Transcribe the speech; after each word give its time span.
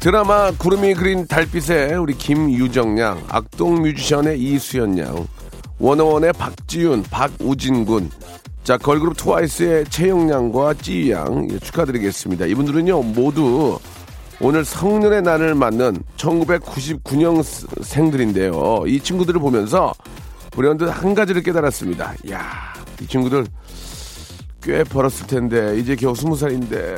드라마 0.00 0.50
구름이 0.52 0.94
그린 0.94 1.26
달빛에 1.26 1.94
우리 1.94 2.14
김유정 2.14 2.98
양, 2.98 3.22
악동 3.28 3.82
뮤지션의 3.82 4.40
이수연 4.40 4.96
양, 4.98 5.26
원어원의 5.78 6.32
박지윤, 6.32 7.02
박우진 7.10 7.84
군, 7.84 8.10
자 8.64 8.78
걸그룹 8.78 9.14
트와이스의 9.18 9.84
채영 9.90 10.30
양과 10.30 10.74
찌유 10.74 11.10
양 11.12 11.46
예, 11.50 11.58
축하드리겠습니다. 11.58 12.46
이분들은요 12.46 13.02
모두 13.02 13.78
오늘 14.40 14.64
성년의 14.64 15.20
날을 15.20 15.54
맞는 15.54 16.02
1999년 16.16 17.42
생들인데요. 17.82 18.84
이 18.86 19.00
친구들을 19.00 19.38
보면서 19.38 19.92
불현듯 20.52 20.88
한 20.88 21.14
가지를 21.14 21.42
깨달았습니다. 21.42 22.14
야, 22.30 22.72
이 23.02 23.06
친구들 23.06 23.46
꽤 24.62 24.82
벌었을 24.82 25.26
텐데 25.26 25.78
이제 25.78 25.94
겨우 25.94 26.14
스무 26.14 26.36
살인데 26.36 26.96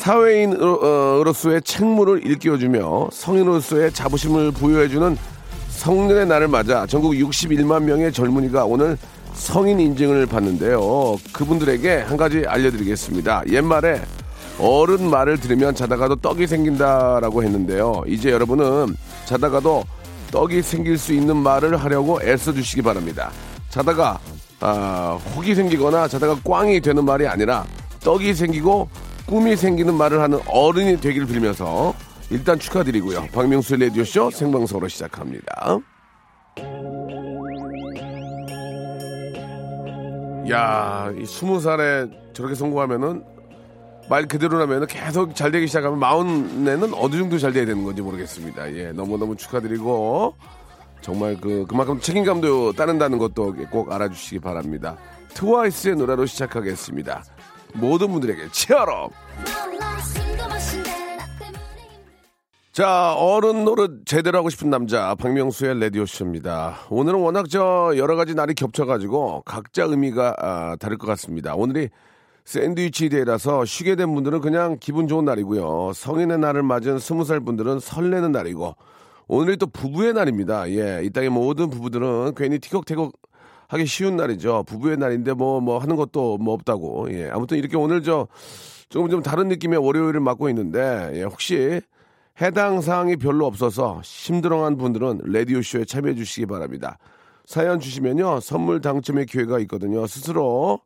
사회인으로서의 0.00 1.60
책무를 1.62 2.24
일깨워주며 2.24 3.10
성인으로서의 3.12 3.92
자부심을 3.92 4.52
부여해주는 4.52 5.16
성년의 5.68 6.26
날을 6.26 6.48
맞아 6.48 6.86
전국 6.86 7.12
61만 7.12 7.82
명의 7.82 8.10
젊은이가 8.10 8.64
오늘 8.64 8.96
성인 9.34 9.78
인증을 9.78 10.26
받는데요. 10.26 11.18
그분들에게 11.32 11.98
한 11.98 12.16
가지 12.16 12.44
알려드리겠습니다. 12.46 13.44
옛말에 13.48 14.00
어른 14.58 15.08
말을 15.08 15.38
들으면 15.38 15.74
자다가도 15.74 16.16
떡이 16.16 16.46
생긴다라고 16.46 17.42
했는데요. 17.42 18.02
이제 18.06 18.30
여러분은 18.30 18.96
자다가도 19.26 19.84
떡이 20.30 20.62
생길 20.62 20.96
수 20.96 21.12
있는 21.12 21.36
말을 21.36 21.76
하려고 21.76 22.20
애써주시기 22.22 22.82
바랍니다. 22.82 23.30
자다가 23.68 24.18
아, 24.60 25.18
혹이 25.36 25.54
생기거나 25.54 26.08
자다가 26.08 26.38
꽝이 26.42 26.80
되는 26.80 27.04
말이 27.04 27.26
아니라 27.26 27.64
떡이 28.00 28.34
생기고 28.34 28.88
꿈이 29.30 29.54
생기는 29.54 29.94
말을 29.94 30.20
하는 30.20 30.40
어른이 30.48 31.00
되기를 31.00 31.28
빌면서 31.28 31.94
일단 32.30 32.58
축하드리고요. 32.58 33.28
박명수 33.32 33.76
레디오쇼 33.76 34.32
생방송으로 34.32 34.88
시작합니다. 34.88 35.78
야, 40.50 41.12
이 41.16 41.24
스무 41.26 41.60
살에 41.60 42.08
저렇게 42.32 42.56
성공하면은 42.56 43.22
말 44.08 44.26
그대로라면 44.26 44.88
계속 44.88 45.36
잘 45.36 45.52
되기 45.52 45.68
시작하면 45.68 46.00
마흔에는 46.00 46.92
어느 46.94 47.16
정도 47.16 47.38
잘 47.38 47.52
돼야 47.52 47.64
되는 47.64 47.84
건지 47.84 48.02
모르겠습니다. 48.02 48.72
예, 48.74 48.90
너무너무 48.90 49.36
축하드리고 49.36 50.34
정말 51.02 51.36
그 51.40 51.64
그만큼 51.68 52.00
책임감도 52.00 52.72
따른다는 52.72 53.18
것도 53.18 53.54
꼭 53.70 53.92
알아주시기 53.92 54.40
바랍니다. 54.40 54.96
트와이스의 55.34 55.94
노래로 55.94 56.26
시작하겠습니다. 56.26 57.22
모든 57.74 58.12
분들에게 58.12 58.48
Cheer 58.52 58.90
Up! 58.90 59.12
자, 62.72 63.14
어른 63.14 63.64
노릇 63.64 64.06
제대로 64.06 64.38
하고 64.38 64.48
싶은 64.48 64.70
남자, 64.70 65.14
박명수의 65.16 65.80
레디오쇼입니다. 65.80 66.78
오늘은 66.88 67.18
워낙 67.18 67.46
저 67.50 67.92
여러 67.96 68.14
가지 68.14 68.34
날이 68.34 68.54
겹쳐가지고 68.54 69.42
각자 69.44 69.84
의미가 69.84 70.36
아, 70.38 70.76
다를 70.76 70.96
것 70.96 71.06
같습니다. 71.08 71.54
오늘이 71.56 71.88
샌드위치 72.44 73.08
데이라서 73.08 73.64
쉬게 73.64 73.96
된 73.96 74.14
분들은 74.14 74.40
그냥 74.40 74.76
기분 74.80 75.08
좋은 75.08 75.24
날이고요. 75.24 75.92
성인의 75.94 76.38
날을 76.38 76.62
맞은 76.62 76.98
스무 77.00 77.24
살 77.24 77.40
분들은 77.40 77.80
설레는 77.80 78.32
날이고, 78.32 78.76
오늘이 79.26 79.56
또 79.56 79.66
부부의 79.66 80.14
날입니다. 80.14 80.68
예, 80.70 81.02
이 81.04 81.10
땅의 81.10 81.28
모든 81.28 81.70
부부들은 81.70 82.34
괜히 82.34 82.58
티격태격 82.58 83.12
하기 83.70 83.86
쉬운 83.86 84.16
날이죠. 84.16 84.64
부부의 84.66 84.96
날인데 84.96 85.32
뭐, 85.32 85.60
뭐 85.60 85.78
하는 85.78 85.94
것도 85.94 86.38
뭐 86.38 86.54
없다고. 86.54 87.06
예, 87.12 87.30
아무튼 87.30 87.56
이렇게 87.56 87.76
오늘 87.76 88.02
저 88.02 88.26
조금 88.88 89.08
좀 89.08 89.22
다른 89.22 89.46
느낌의 89.46 89.78
월요일을 89.78 90.18
맞고 90.18 90.48
있는데, 90.48 91.12
예, 91.14 91.22
혹시 91.22 91.80
해당 92.40 92.80
사항이 92.80 93.16
별로 93.16 93.46
없어서 93.46 94.00
힘들어한 94.02 94.76
분들은 94.76 95.20
라디오쇼에 95.24 95.84
참여해 95.84 96.16
주시기 96.16 96.46
바랍니다. 96.46 96.98
사연 97.44 97.78
주시면요, 97.78 98.40
선물 98.40 98.80
당첨의 98.80 99.26
기회가 99.26 99.60
있거든요. 99.60 100.04
스스로 100.08 100.80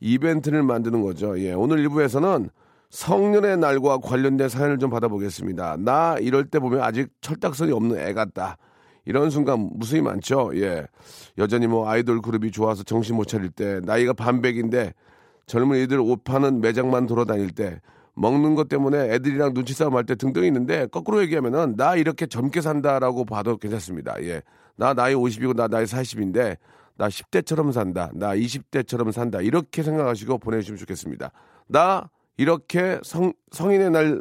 이벤트를 0.00 0.62
만드는 0.62 1.00
거죠. 1.00 1.40
예, 1.40 1.54
오늘 1.54 1.88
1부에서는 1.88 2.50
성년의 2.90 3.56
날과 3.56 3.98
관련된 3.98 4.50
사연을 4.50 4.78
좀 4.78 4.90
받아보겠습니다. 4.90 5.78
나 5.78 6.16
이럴 6.20 6.44
때 6.44 6.58
보면 6.58 6.82
아직 6.82 7.08
철딱선이 7.22 7.72
없는 7.72 7.98
애 7.98 8.12
같다. 8.12 8.58
이런 9.06 9.30
순간 9.30 9.70
무수히 9.72 10.02
많죠. 10.02 10.50
예. 10.56 10.86
여전히 11.38 11.66
뭐 11.66 11.88
아이돌 11.88 12.20
그룹이 12.20 12.50
좋아서 12.50 12.82
정신 12.82 13.16
못 13.16 13.26
차릴 13.26 13.50
때, 13.50 13.80
나이가 13.84 14.12
반백인데 14.12 14.92
젊은 15.46 15.78
이들 15.78 16.00
옷 16.00 16.24
파는 16.24 16.60
매장만 16.60 17.06
돌아다닐 17.06 17.50
때, 17.52 17.80
먹는 18.14 18.54
것 18.56 18.68
때문에 18.68 19.14
애들이랑 19.14 19.54
눈치 19.54 19.74
싸움 19.74 19.94
할 19.96 20.04
때 20.04 20.16
등등 20.16 20.44
있는데, 20.44 20.86
거꾸로 20.86 21.22
얘기하면은 21.22 21.76
나 21.76 21.94
이렇게 21.94 22.26
젊게 22.26 22.60
산다라고 22.60 23.24
봐도 23.24 23.56
괜찮습니다. 23.56 24.16
예. 24.22 24.42
나 24.74 24.92
나이 24.92 25.14
50이고 25.14 25.54
나 25.54 25.68
나이 25.68 25.84
40인데, 25.84 26.56
나 26.96 27.08
10대처럼 27.08 27.72
산다. 27.72 28.10
나 28.14 28.34
20대처럼 28.34 29.12
산다. 29.12 29.40
이렇게 29.40 29.82
생각하시고 29.82 30.38
보내주시면 30.38 30.78
좋겠습니다. 30.78 31.30
나 31.68 32.10
이렇게 32.38 32.98
성, 33.02 33.32
성인의 33.52 33.90
날, 33.90 34.18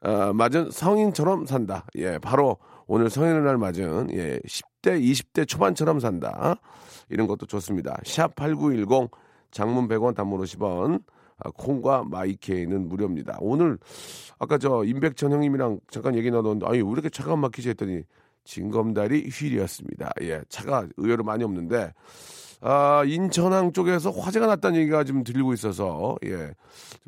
어, 0.00 0.32
맞은 0.32 0.70
성인처럼 0.70 1.44
산다. 1.46 1.84
예, 1.96 2.18
바로 2.18 2.56
오늘 2.94 3.08
성인의 3.08 3.40
날 3.40 3.56
맞은, 3.56 4.08
예, 4.12 4.38
10대, 4.40 5.00
20대 5.00 5.48
초반처럼 5.48 5.98
산다. 5.98 6.56
이런 7.08 7.26
것도 7.26 7.46
좋습니다. 7.46 7.96
샵 8.04 8.34
8910, 8.34 9.10
장문 9.50 9.88
100원, 9.88 10.14
단문 10.14 10.38
50원, 10.42 11.02
아, 11.38 11.50
콩과 11.56 12.04
마이케이는 12.04 12.90
무료입니다. 12.90 13.38
오늘, 13.40 13.78
아까 14.38 14.58
저 14.58 14.84
임백천 14.84 15.32
형님이랑 15.32 15.80
잠깐 15.90 16.16
얘기 16.16 16.30
나눴는데, 16.30 16.66
아니, 16.66 16.82
왜 16.82 16.90
이렇게 16.90 17.08
차가 17.08 17.34
막히지 17.34 17.70
했더니, 17.70 18.02
진검다리 18.44 19.26
휠이었습니다. 19.30 20.10
예, 20.20 20.42
차가 20.50 20.86
의외로 20.98 21.24
많이 21.24 21.44
없는데, 21.44 21.94
아, 22.60 23.04
인천항 23.06 23.72
쪽에서 23.72 24.10
화재가 24.10 24.46
났다는 24.46 24.78
얘기가 24.80 25.04
지금 25.04 25.24
들리고 25.24 25.54
있어서, 25.54 26.16
예, 26.26 26.50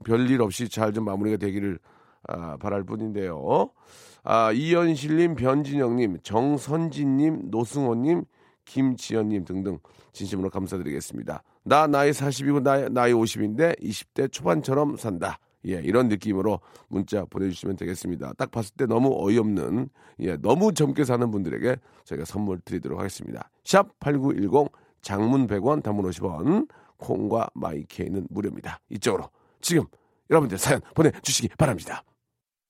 별일 0.02 0.40
없이 0.40 0.66
잘 0.70 0.94
좀 0.94 1.04
마무리가 1.04 1.36
되기를, 1.36 1.78
아, 2.26 2.56
바랄 2.56 2.84
뿐인데요. 2.84 3.68
아, 4.24 4.52
이현실님, 4.52 5.34
변진영님, 5.34 6.18
정선진님, 6.22 7.50
노승호님, 7.50 8.24
김지연님 8.64 9.44
등등 9.44 9.78
진심으로 10.12 10.48
감사드리겠습니다. 10.48 11.42
나 11.64 11.86
나이 11.86 12.10
40이고 12.10 12.62
나, 12.62 12.88
나이 12.88 13.12
50인데 13.12 13.78
20대 13.80 14.32
초반처럼 14.32 14.96
산다. 14.96 15.38
예, 15.66 15.80
이런 15.82 16.08
느낌으로 16.08 16.60
문자 16.88 17.24
보내주시면 17.24 17.76
되겠습니다. 17.76 18.34
딱 18.34 18.50
봤을 18.50 18.74
때 18.76 18.86
너무 18.86 19.14
어이없는, 19.14 19.88
예, 20.20 20.36
너무 20.36 20.72
젊게 20.72 21.04
사는 21.04 21.30
분들에게 21.30 21.76
저희가 22.04 22.24
선물 22.24 22.60
드리도록 22.60 22.98
하겠습니다. 22.98 23.50
샵 23.64 23.98
8910 24.00 24.72
장문 25.02 25.46
100원, 25.46 25.82
단문 25.82 26.08
50원, 26.10 26.68
콩과 26.96 27.48
마이케이는 27.54 28.26
무료입니다. 28.30 28.80
이쪽으로 28.90 29.28
지금 29.60 29.84
여러분들 30.30 30.58
사연 30.58 30.80
보내주시기 30.94 31.48
바랍니다. 31.58 32.02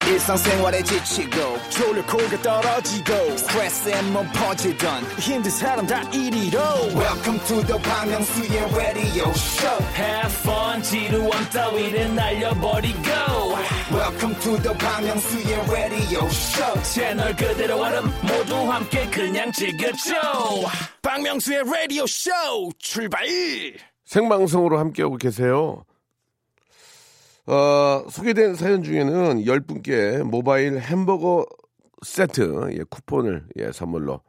일상생활에 0.08 0.82
지치고, 0.82 1.58
졸려 1.70 2.04
코가 2.06 2.42
떨어지고, 2.42 3.36
스트레스에 3.36 4.02
몸 4.12 4.26
퍼지던, 4.32 5.02
힘든 5.18 5.50
사람 5.50 5.86
다 5.86 6.02
이리로. 6.10 6.58
welcome 6.94 7.38
to 7.46 7.62
the 7.66 7.78
Bang 7.82 8.10
Myung-soo's 8.10 8.76
radio 8.76 9.30
show 9.30 9.84
Have 9.96 10.32
fun 10.42 10.82
지루함 10.82 11.50
따위를 11.50 12.14
날려버리고 12.14 13.08
welcome 13.92 14.34
to 14.40 14.56
the 14.62 14.76
Bang 14.78 15.06
Myung-soo's 15.06 15.70
radio 15.70 16.26
show 16.26 16.82
채널 16.82 17.34
그대로 17.36 17.80
얼음 17.80 18.04
모두 18.22 18.56
함께 18.70 19.06
그냥 19.10 19.50
즐겨줘 19.52 20.14
박명수의 21.02 21.62
라디오 21.64 22.06
쇼 22.06 22.30
출발! 22.78 23.24
생방송으로 24.04 24.78
함께하고 24.78 25.16
계세요. 25.16 25.84
어, 27.46 28.06
소개된 28.08 28.54
사연 28.54 28.82
중에는 28.82 29.42
10분께 29.44 30.22
모바일 30.22 30.78
햄버거 30.78 31.44
세트 32.02 32.70
예, 32.72 32.84
쿠폰을 32.84 33.46
예, 33.56 33.70
선물로 33.70 34.20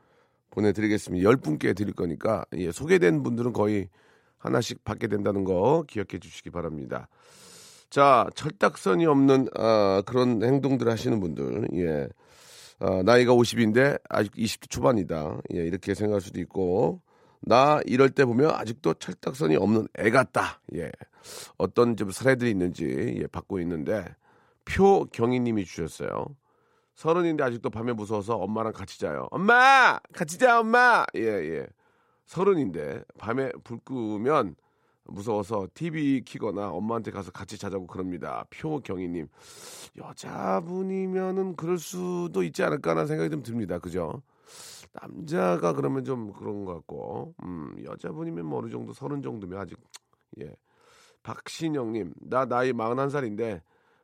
보내드리겠습니다. 0.51 1.29
10분께 1.29 1.75
드릴 1.75 1.93
거니까 1.93 2.45
예, 2.57 2.71
소개된 2.71 3.23
분들은 3.23 3.53
거의 3.53 3.89
하나씩 4.37 4.83
받게 4.83 5.07
된다는 5.07 5.43
거 5.45 5.83
기억해 5.87 6.19
주시기 6.19 6.49
바랍니다. 6.49 7.07
자, 7.89 8.27
철딱선이 8.35 9.05
없는 9.05 9.47
아, 9.55 10.03
그런 10.05 10.43
행동들 10.43 10.89
하시는 10.89 11.19
분들, 11.19 11.69
예. 11.75 12.09
아, 12.79 13.01
나이가 13.03 13.33
50인데 13.33 13.99
아직 14.09 14.33
20대 14.33 14.69
초반이다. 14.69 15.37
예, 15.53 15.59
이렇게 15.59 15.93
생각할 15.93 16.19
수도 16.19 16.41
있고, 16.41 17.01
나 17.39 17.79
이럴 17.85 18.09
때 18.09 18.25
보면 18.25 18.51
아직도 18.51 18.95
철딱선이 18.95 19.55
없는 19.55 19.87
애 19.99 20.09
같다. 20.09 20.59
예. 20.75 20.91
어떤 21.57 21.95
좀 21.97 22.11
사례들이 22.11 22.51
있는지 22.51 23.17
예, 23.21 23.27
받고 23.27 23.59
있는데, 23.59 24.05
표경희님이 24.65 25.65
주셨어요. 25.65 26.35
서른인데 26.95 27.43
아직도 27.43 27.69
밤에 27.69 27.93
무서워서 27.93 28.35
엄마랑 28.37 28.73
같이 28.73 28.99
자요. 28.99 29.27
엄마! 29.31 29.99
같이 30.13 30.37
자, 30.37 30.59
엄마! 30.59 31.05
예, 31.15 31.21
예. 31.21 31.67
서른인데 32.25 33.03
밤에 33.19 33.51
불 33.63 33.79
끄면 33.79 34.55
무서워서 35.07 35.67
TV 35.73 36.21
키거나 36.25 36.69
엄마한테 36.69 37.11
가서 37.11 37.31
같이 37.31 37.57
자자고 37.57 37.85
그럽니다. 37.85 38.45
표경희님. 38.49 39.27
여자분이면은 39.97 41.55
그럴 41.55 41.77
수도 41.77 42.41
있지 42.43 42.63
않을까라는 42.63 43.07
생각이 43.07 43.29
좀 43.29 43.43
듭니다. 43.43 43.77
그죠? 43.77 44.23
남자가 44.93 45.73
그러면 45.73 46.05
좀 46.05 46.31
그런 46.33 46.65
것 46.65 46.73
같고, 46.75 47.35
음, 47.43 47.75
여자분이면 47.83 48.45
뭐 48.45 48.59
어느 48.59 48.71
정도 48.71 48.93
서른 48.93 49.21
정도면 49.21 49.59
아직, 49.59 49.77
예. 50.39 50.55
박신영님, 51.25 52.13
나 52.21 52.45
나이 52.45 52.71
41살인데 52.71 53.61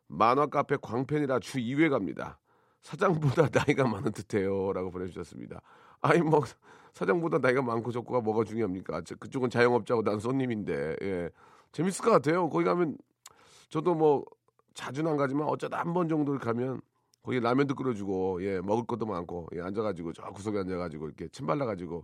만화 0.07 0.47
카페 0.47 0.75
광팬이라 0.81 1.39
주 1.39 1.59
2회 1.59 1.89
갑니다. 1.89 2.39
사장보다 2.81 3.47
나이가 3.53 3.87
많은 3.87 4.11
듯해요. 4.11 4.73
라고 4.73 4.89
보내주셨습니다. 4.89 5.61
아니, 6.01 6.19
뭐, 6.21 6.41
사장보다 6.93 7.37
나이가 7.37 7.61
많고 7.61 7.91
적고가 7.91 8.21
뭐가 8.21 8.43
중요합니까? 8.43 9.03
저- 9.03 9.15
그쪽은 9.15 9.51
자영업자고 9.51 10.01
난 10.01 10.19
손님인데, 10.19 10.95
예. 11.03 11.29
재밌을 11.71 12.03
것 12.03 12.09
같아요. 12.09 12.49
거기 12.49 12.65
가면, 12.65 12.97
저도 13.69 13.93
뭐, 13.93 14.25
자주는 14.73 15.09
안 15.09 15.15
가지만 15.15 15.47
어쩌다 15.47 15.77
한 15.79 15.93
번 15.93 16.09
정도 16.09 16.35
가면, 16.39 16.81
거기 17.21 17.39
라면도 17.39 17.75
끓여주고, 17.75 18.43
예, 18.43 18.59
먹을 18.61 18.83
것도 18.87 19.05
많고, 19.05 19.47
예, 19.55 19.61
앉아가지고, 19.61 20.13
저 20.13 20.23
구석에 20.31 20.57
앉아가지고, 20.57 21.05
이렇게 21.05 21.27
침 21.27 21.45
발라가지고, 21.45 22.03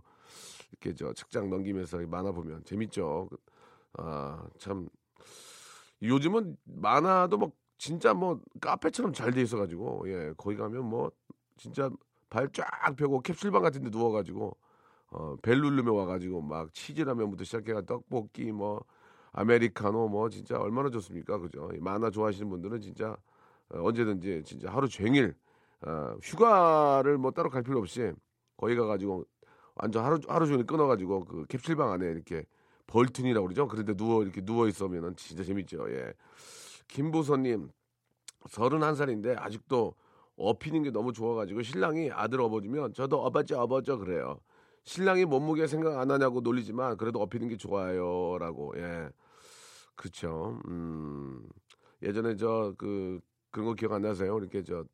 이렇게 0.70 0.94
저 0.94 1.12
책장 1.12 1.50
넘기면서 1.50 1.98
만화 2.06 2.30
보면 2.30 2.62
재밌죠. 2.64 3.28
아, 3.94 4.46
참. 4.58 4.88
요즘은 6.02 6.56
만화도 6.64 7.38
뭐, 7.38 7.52
진짜 7.78 8.14
뭐, 8.14 8.40
카페처럼 8.60 9.12
잘 9.12 9.32
돼 9.32 9.42
있어가지고, 9.42 10.04
예, 10.08 10.32
거기 10.36 10.56
가면 10.56 10.84
뭐, 10.84 11.10
진짜 11.56 11.90
발 12.30 12.48
쫙 12.52 12.66
펴고 12.96 13.20
캡슐방 13.22 13.62
같은 13.62 13.82
데 13.84 13.90
누워가지고, 13.90 14.56
어, 15.10 15.36
벨 15.42 15.60
누르며 15.60 15.92
와가지고 15.94 16.42
막 16.42 16.72
치즈라면부터 16.74 17.44
시작해가 17.44 17.82
떡볶이 17.82 18.52
뭐 18.52 18.84
아메리카노 19.32 20.08
뭐 20.08 20.28
진짜 20.30 20.58
얼마나 20.58 20.90
좋습니까? 20.90 21.38
그죠? 21.38 21.70
이 21.74 21.78
만화 21.80 22.10
좋아하시는 22.10 22.48
분들은 22.50 22.80
진짜 22.80 23.16
어, 23.70 23.82
언제든지 23.82 24.42
진짜 24.44 24.70
하루 24.72 24.88
종일 24.88 25.34
어, 25.82 26.16
휴가를 26.22 27.18
뭐 27.18 27.30
따로 27.32 27.50
갈 27.50 27.62
필요 27.62 27.78
없이 27.78 28.12
거기 28.56 28.74
가가지고 28.76 29.24
완전 29.76 30.04
하루 30.04 30.18
하루 30.28 30.46
종일 30.46 30.66
끊어가지고 30.66 31.24
그 31.26 31.46
캡슐방 31.48 31.90
안에 31.92 32.06
이렇게 32.06 32.44
벌튼이라고 32.88 33.46
그러죠? 33.46 33.68
그런데 33.68 33.94
누워 33.94 34.22
이렇게 34.24 34.40
누워 34.42 34.66
있으면은 34.68 35.14
진짜 35.16 35.44
재밌죠. 35.44 35.86
예. 35.92 36.12
김보선님 36.88 37.70
서른한 38.48 38.96
살인데 38.96 39.36
아직도 39.36 39.94
업히는 40.36 40.82
게 40.82 40.90
너무 40.90 41.12
좋아가지고 41.12 41.62
신랑이 41.62 42.10
아들 42.12 42.40
업어주면 42.40 42.94
저도 42.94 43.24
업었죠 43.24 43.60
업었죠 43.60 43.98
그래요. 43.98 44.40
신랑이 44.84 45.24
몸무게 45.26 45.66
생각 45.66 45.98
안 46.00 46.10
하냐고 46.10 46.40
놀리지만 46.40 46.96
그래도 46.96 47.20
업히는 47.22 47.48
게 47.48 47.56
좋아요라고. 47.56 48.74
예. 48.78 49.10
그렇죠. 49.96 50.60
음. 50.68 51.46
예전에 52.02 52.36
저 52.36 52.74
그 52.78 53.20
그런 53.50 53.66
거 53.68 53.74
기억 53.74 53.92
안 53.92 54.02
나세요? 54.02 54.38
이렇게 54.38 54.62
저 54.62 54.84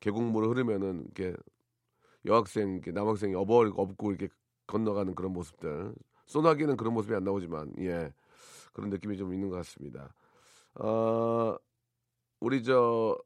계곡물 0.00 0.44
흐르면은 0.48 1.04
이렇게 1.04 1.34
여학생 2.26 2.74
이렇게 2.74 2.92
남학생이 2.92 3.34
업어 3.34 3.60
업고 3.76 4.10
이렇게 4.10 4.28
건너가는 4.66 5.14
그런 5.14 5.32
모습들 5.32 5.94
소나기는 6.30 6.76
그런 6.76 6.94
모습이 6.94 7.12
안 7.14 7.24
나오지만 7.24 7.72
예 7.80 8.12
그런 8.72 8.88
느낌이 8.88 9.16
좀 9.16 9.34
있는 9.34 9.48
것 9.48 9.56
같습니다. 9.56 10.14
어 10.76 11.56
우리 12.38 12.62
저 12.62 13.18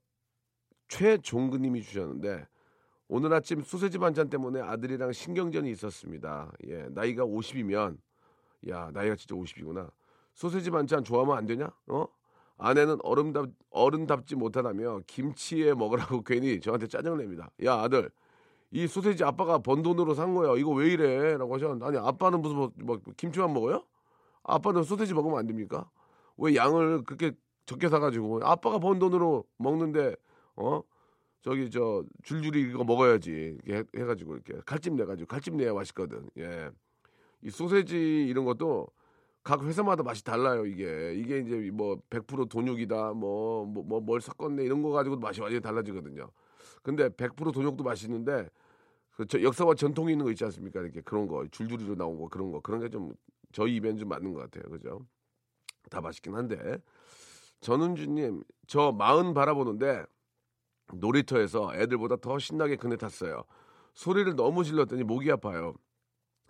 최종근님이 0.88 1.82
주셨는데 1.82 2.46
오늘 3.08 3.34
아침 3.34 3.62
소세지 3.62 3.98
반찬 3.98 4.30
때문에 4.30 4.60
아들이랑 4.62 5.12
신경전이 5.12 5.70
있었습니다. 5.72 6.50
예, 6.66 6.88
나이가 6.90 7.24
50이면 7.24 7.98
야 8.70 8.90
나이가 8.94 9.16
진짜 9.16 9.34
50이구나. 9.34 9.90
소세지 10.32 10.70
반찬 10.70 11.04
좋아하면 11.04 11.36
안 11.36 11.44
되냐? 11.44 11.70
어? 11.88 12.06
아내는 12.56 12.98
어른답 13.02 13.50
어른답지 13.68 14.34
못하다며 14.36 15.02
김치에 15.06 15.74
먹으라고 15.74 16.22
괜히 16.24 16.58
저한테 16.58 16.86
짜증을 16.86 17.18
냅니다. 17.18 17.50
야 17.64 17.74
아들 17.74 18.10
이 18.70 18.86
소세지 18.86 19.24
아빠가 19.24 19.58
번 19.58 19.82
돈으로 19.82 20.14
산 20.14 20.34
거야. 20.34 20.56
이거 20.56 20.70
왜 20.70 20.88
이래?라고 20.92 21.54
하셨는데 21.54 21.86
아니 21.86 21.96
아빠는 21.98 22.42
무슨 22.42 22.56
뭐, 22.56 22.72
뭐 22.76 23.00
김치만 23.16 23.52
먹어요? 23.52 23.84
아빠는 24.42 24.82
소세지 24.82 25.14
먹으면 25.14 25.38
안 25.38 25.46
됩니까? 25.46 25.88
왜 26.36 26.54
양을 26.56 27.04
그렇게 27.04 27.32
적게 27.66 27.88
사가지고 27.88 28.40
아빠가 28.44 28.78
번 28.78 28.98
돈으로 28.98 29.44
먹는데 29.56 30.16
어 30.56 30.82
저기 31.42 31.70
저 31.70 32.02
줄줄이 32.22 32.62
이거 32.62 32.84
먹어야지 32.84 33.58
이렇게 33.64 34.00
해, 34.00 34.04
가지고 34.04 34.34
이렇게 34.34 34.54
칼집 34.66 34.94
내가지고 34.94 35.26
칼집 35.26 35.54
내야 35.54 35.72
맛있거든. 35.72 36.28
예, 36.38 36.70
이 37.42 37.50
소세지 37.50 38.26
이런 38.28 38.44
것도 38.44 38.88
각 39.42 39.62
회사마다 39.62 40.02
맛이 40.02 40.24
달라요. 40.24 40.64
이게 40.64 41.14
이게 41.14 41.38
이제 41.40 41.70
뭐 41.70 41.98
100% 42.10 42.48
돈육이다 42.48 43.12
뭐뭐 43.12 44.00
뭘 44.00 44.20
섞었네 44.20 44.64
이런 44.64 44.82
거 44.82 44.90
가지고 44.90 45.16
맛이 45.16 45.40
완전히 45.40 45.60
달라지거든요. 45.60 46.30
근데 46.84 47.08
100% 47.08 47.52
돈육도 47.52 47.82
맛있는데 47.82 48.48
그저 49.16 49.42
역사와 49.42 49.74
전통이 49.74 50.12
있는 50.12 50.24
거 50.26 50.30
있지 50.32 50.44
않습니까? 50.44 50.80
이렇게 50.80 51.00
그런 51.00 51.26
거 51.26 51.46
줄줄이로 51.50 51.96
나온 51.96 52.18
거 52.20 52.28
그런 52.28 52.52
거 52.52 52.60
그런 52.60 52.80
게 52.80 52.88
좀 52.90 53.12
저희 53.52 53.76
입에는 53.76 53.98
좀 53.98 54.08
맞는 54.08 54.32
것 54.34 54.40
같아요. 54.50 54.70
그죠? 54.70 55.00
다 55.90 56.00
맛있긴 56.00 56.34
한데 56.36 56.78
전은주님 57.60 58.42
저 58.68 58.92
마흔 58.92 59.34
바라보는데 59.34 60.04
놀이터에서 60.94 61.74
애들보다 61.74 62.16
더 62.16 62.38
신나게 62.38 62.76
그네 62.76 62.96
탔어요. 62.96 63.44
소리를 63.94 64.36
너무 64.36 64.64
질렀더니 64.64 65.04
목이 65.04 65.30
아파요. 65.32 65.74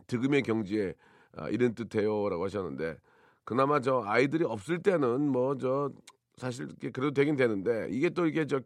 득음의 0.07 0.43
경지에 0.43 0.95
아, 1.37 1.49
이런 1.51 1.75
뜻해요라고 1.75 2.45
하셨는데 2.45 2.97
그나마 3.45 3.81
저 3.81 4.03
아이들이 4.05 4.45
없을 4.45 4.83
때는 4.83 5.31
뭐 5.31 5.57
저 5.59 5.91
사실 6.37 6.69
그래도 6.81 7.13
되긴 7.13 7.37
되는데 7.37 7.89
이게 7.91 8.11
또 8.11 8.27
이게 8.27 8.47
저 8.47 8.61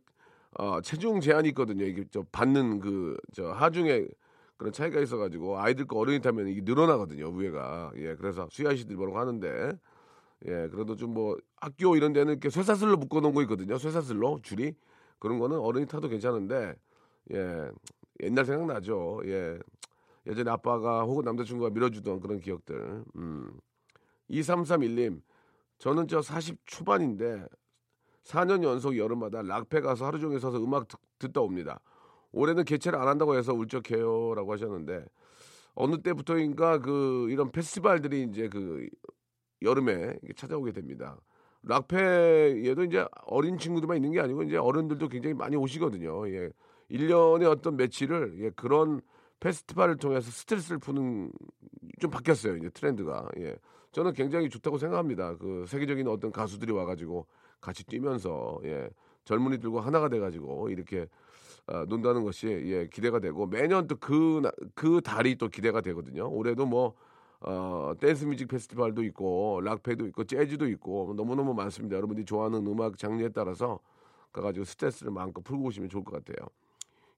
어, 0.55 0.81
체중 0.81 1.21
제한이 1.21 1.49
있거든요. 1.51 1.85
이게 1.85 2.05
저 2.11 2.25
받는 2.33 2.81
그 2.81 3.17
저 3.35 3.51
하중에 3.53 4.07
그런 4.57 4.73
차이가 4.73 5.01
있어가지고 5.01 5.59
아이들 5.61 5.87
거 5.87 5.99
어른이 5.99 6.21
타면 6.21 6.49
이게 6.49 6.63
늘어나거든요. 6.63 7.29
위에가 7.31 7.93
예 7.97 8.15
그래서 8.17 8.49
수야시들 8.51 8.97
뭐라고 8.97 9.19
하는데 9.19 9.73
예 10.47 10.69
그래도 10.69 10.97
좀 10.97 11.13
뭐 11.15 11.37
학교 11.61 11.97
이런 11.97 12.13
데는 12.13 12.35
이렇게 12.35 12.51
쇠사슬로 12.51 12.97
묶어놓은 12.99 13.35
거 13.35 13.43
있거든요. 13.43 13.79
쇠사슬로 13.79 14.41
줄이 14.43 14.75
그런 15.19 15.39
거는 15.39 15.59
어른이 15.59 15.87
타도 15.87 16.09
괜찮은데 16.09 16.75
예 17.35 17.71
옛날 18.23 18.45
생각나죠. 18.47 19.21
예 19.27 19.59
예전에 20.27 20.51
아빠가 20.51 21.03
혹은 21.05 21.25
남자친구가 21.25 21.71
밀어주던 21.71 22.21
그런 22.21 22.41
기억들. 22.41 23.05
음. 23.17 23.51
2331님, 24.31 25.23
저는 25.79 26.09
저 26.09 26.21
40 26.23 26.59
초반인데 26.67 27.47
4년 28.29 28.63
연속 28.63 28.97
여름마다 28.97 29.43
락페 29.43 29.81
가서 29.81 30.07
하루 30.07 30.19
종일 30.21 30.39
서서 30.39 30.63
음악 30.63 30.87
듣, 30.87 30.99
듣다 31.19 31.41
옵니다. 31.41 31.81
올해는 32.33 32.65
개최를 32.65 32.99
안 32.99 33.09
한다고 33.09 33.37
해서 33.37 33.55
울적해요 33.55 34.35
라고 34.35 34.53
하셨는데 34.53 35.07
어느 35.75 36.03
때부터인가 36.03 36.79
그 36.79 37.29
이런 37.31 37.51
페스티벌들이 37.51 38.25
이제 38.25 38.49
그 38.49 38.87
여름에 39.63 40.19
찾아오게 40.37 40.73
됩니다. 40.73 41.19
락페에도 41.63 42.85
이제 42.85 43.07
어린 43.27 43.59
친구들만 43.59 43.97
있는 43.97 44.13
게 44.13 44.21
아니고 44.21 44.43
이제 44.43 44.57
어른들도 44.57 45.09
굉장히 45.09 45.35
많이 45.35 45.57
오시거든요. 45.57 46.29
예. 46.29 46.51
1년의 46.91 47.51
어떤 47.51 47.77
며칠을 47.77 48.37
예, 48.41 48.51
그런 48.51 49.01
페스티벌을 49.41 49.97
통해서 49.97 50.31
스트레스를 50.31 50.79
푸는 50.79 51.33
좀 52.01 52.11
바뀌었어요. 52.11 52.57
이제 52.57 52.69
트렌드가. 52.71 53.29
예. 53.39 53.57
저는 53.93 54.13
굉장히 54.13 54.49
좋다고 54.49 54.79
생각합니다. 54.79 55.37
그 55.37 55.65
세계적인 55.67 56.07
어떤 56.09 56.31
가수들이 56.31 56.73
와가지고 56.73 57.27
같이 57.61 57.85
뛰면서 57.85 58.61
예. 58.65 58.91
젊은이들과 59.25 59.81
하나가 59.81 60.09
돼가지고 60.09 60.71
이렇게 60.71 61.07
어, 61.67 61.85
논다는 61.87 62.25
것이 62.25 62.47
예, 62.49 62.89
기대가 62.89 63.21
되고 63.21 63.47
매년 63.47 63.87
또 63.87 63.97
그 63.97 64.43
그 64.75 65.01
달이 65.03 65.37
또 65.37 65.49
기대가 65.49 65.81
되거든요. 65.83 66.29
올해도 66.31 66.67
뭐 66.67 66.95
어, 67.41 67.93
댄스 68.01 68.25
뮤직 68.25 68.49
페스티벌도 68.49 69.05
있고 69.05 69.61
락페도 69.63 70.07
있고 70.09 70.25
재즈도 70.25 70.69
있고 70.71 71.15
너무너무 71.17 71.55
많습니다. 71.55 71.97
여러분들이 71.97 72.25
좋아하는 72.27 72.67
음악 72.67 72.99
장르에 72.99 73.29
따라서 73.31 73.81
가가지고 74.33 74.65
스트레스를 74.65 75.13
마음껏 75.13 75.43
풀고 75.43 75.65
오시면 75.67 75.89
좋을 75.91 76.05
것 76.05 76.25
같아요. 76.25 76.49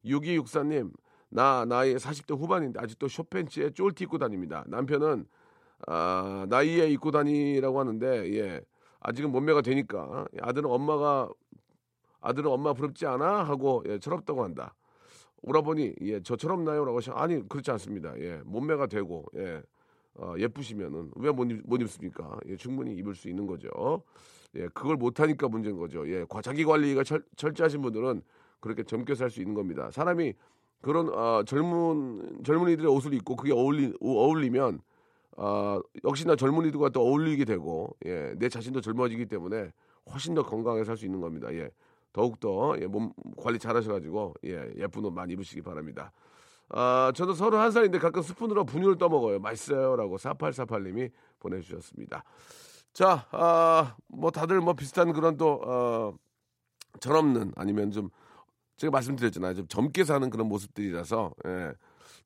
6264님, 0.04 0.92
나 1.30 1.64
나이 1.64 1.94
40대 1.96 2.36
후반인데 2.38 2.80
아직도 2.80 3.08
쇼팬츠에 3.08 3.70
쫄티 3.70 4.04
입고 4.04 4.18
다닙니다. 4.18 4.64
남편은 4.68 5.26
아, 5.86 6.46
나이에 6.48 6.88
입고 6.90 7.10
다니라고 7.10 7.80
하는데 7.80 8.06
예. 8.36 8.60
아직은 9.00 9.30
몸매가 9.32 9.62
되니까 9.62 10.26
아들은 10.40 10.70
엄마가 10.70 11.28
아들은 12.20 12.50
엄마 12.50 12.72
부럽지 12.74 13.06
않아 13.06 13.44
하고 13.44 13.82
예, 13.86 13.98
철없다고 13.98 14.44
한다. 14.44 14.74
오라버니 15.42 15.94
예, 16.02 16.22
저처럼 16.22 16.64
나요라고 16.64 16.98
하시 16.98 17.10
아니 17.12 17.46
그렇지 17.48 17.70
않습니다. 17.70 18.18
예, 18.20 18.40
몸매가 18.44 18.86
되고 18.88 19.24
예. 19.36 19.62
어, 20.14 20.34
예쁘시면은 20.36 21.12
왜못 21.16 21.48
못 21.64 21.80
입습니까? 21.80 22.38
예, 22.46 22.56
충분히 22.56 22.94
입을 22.96 23.14
수 23.14 23.28
있는 23.28 23.46
거죠. 23.46 24.02
예, 24.54 24.68
그걸 24.68 24.96
못 24.96 25.18
하니까 25.18 25.48
문제인 25.48 25.78
거죠. 25.78 26.06
예, 26.10 26.24
과- 26.28 26.42
자기 26.42 26.64
관리가 26.64 27.04
철, 27.04 27.22
철저하신 27.36 27.80
분들은 27.80 28.20
그렇게 28.60 28.82
젊게 28.82 29.14
살 29.14 29.30
수 29.30 29.40
있는 29.40 29.54
겁니다. 29.54 29.90
사람이 29.90 30.34
그런 30.82 31.08
어, 31.08 31.42
젊은 31.44 32.42
젊은이들의 32.44 32.90
옷을 32.90 33.14
입고 33.14 33.36
그게 33.36 33.52
어울리 33.54 33.94
어울리면 34.02 34.80
어, 35.36 35.80
역시나 36.04 36.36
젊은이들과 36.36 36.90
또 36.90 37.02
어울리게 37.02 37.44
되고 37.44 37.96
예, 38.04 38.34
내 38.36 38.48
자신도 38.48 38.80
젊어지기 38.80 39.26
때문에 39.26 39.72
훨씬 40.12 40.34
더 40.34 40.42
건강하게 40.42 40.84
살 40.84 40.96
수 40.96 41.04
있는 41.06 41.20
겁니다. 41.20 41.52
예, 41.54 41.70
더욱더 42.12 42.74
예, 42.80 42.86
몸 42.86 43.12
관리 43.36 43.58
잘 43.58 43.76
하셔가지고 43.76 44.34
예, 44.46 44.72
예쁜 44.76 45.04
옷 45.04 45.12
많이 45.12 45.34
입으시기 45.34 45.62
바랍니다. 45.62 46.12
아, 46.68 47.12
저도 47.14 47.34
서른 47.34 47.58
한 47.58 47.70
살인데 47.70 47.98
가끔 47.98 48.22
스푼으로 48.22 48.64
분유를 48.64 48.98
떠먹어요. 48.98 49.40
맛있어요 49.40 49.96
라고 49.96 50.16
4848님이 50.18 51.10
보내주셨습니다. 51.40 52.22
자, 52.92 53.26
아, 53.32 53.96
뭐 54.08 54.30
다들 54.30 54.60
뭐 54.60 54.74
비슷한 54.74 55.12
그런 55.12 55.36
또 55.36 55.60
어, 55.64 56.14
철없는 57.00 57.52
아니면 57.56 57.90
좀 57.90 58.10
제가 58.76 58.90
말씀드렸잖아요. 58.90 59.54
좀 59.54 59.68
젊게 59.68 60.04
사는 60.04 60.28
그런 60.30 60.48
모습들이라서 60.48 61.32
예, 61.46 61.72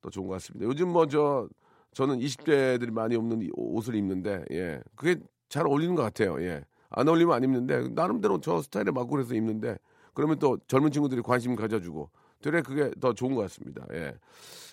또 0.01 0.09
좋은 0.09 0.27
것 0.27 0.33
같습니다. 0.33 0.65
요즘 0.65 0.89
뭐 0.89 1.05
저 1.07 1.47
저는 1.95 2.19
20대들이 2.19 2.91
많이 2.91 3.15
없는 3.15 3.41
이 3.41 3.49
옷을 3.55 3.95
입는데 3.95 4.43
예, 4.51 4.81
그게 4.95 5.15
잘 5.49 5.65
어울리는 5.65 5.95
것 5.95 6.03
같아요. 6.03 6.39
예, 6.43 6.63
안 6.89 7.07
어울리면 7.07 7.33
안 7.33 7.43
입는데 7.43 7.87
나름대로 7.89 8.39
저 8.41 8.61
스타일에 8.61 8.91
맞고 8.91 9.07
그래서 9.07 9.33
입는데 9.33 9.77
그러면 10.13 10.37
또 10.39 10.57
젊은 10.67 10.91
친구들이 10.91 11.21
관심 11.21 11.55
가져주고 11.55 12.09
되레 12.41 12.61
그게 12.61 12.91
더 12.99 13.13
좋은 13.13 13.33
것 13.33 13.41
같습니다. 13.43 13.85
예. 13.93 14.13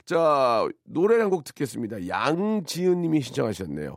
자 0.04 0.68
노래 0.84 1.18
한 1.20 1.30
곡 1.30 1.44
듣겠습니다. 1.44 2.08
양지은님이 2.08 3.20
신청하셨네요. 3.22 3.96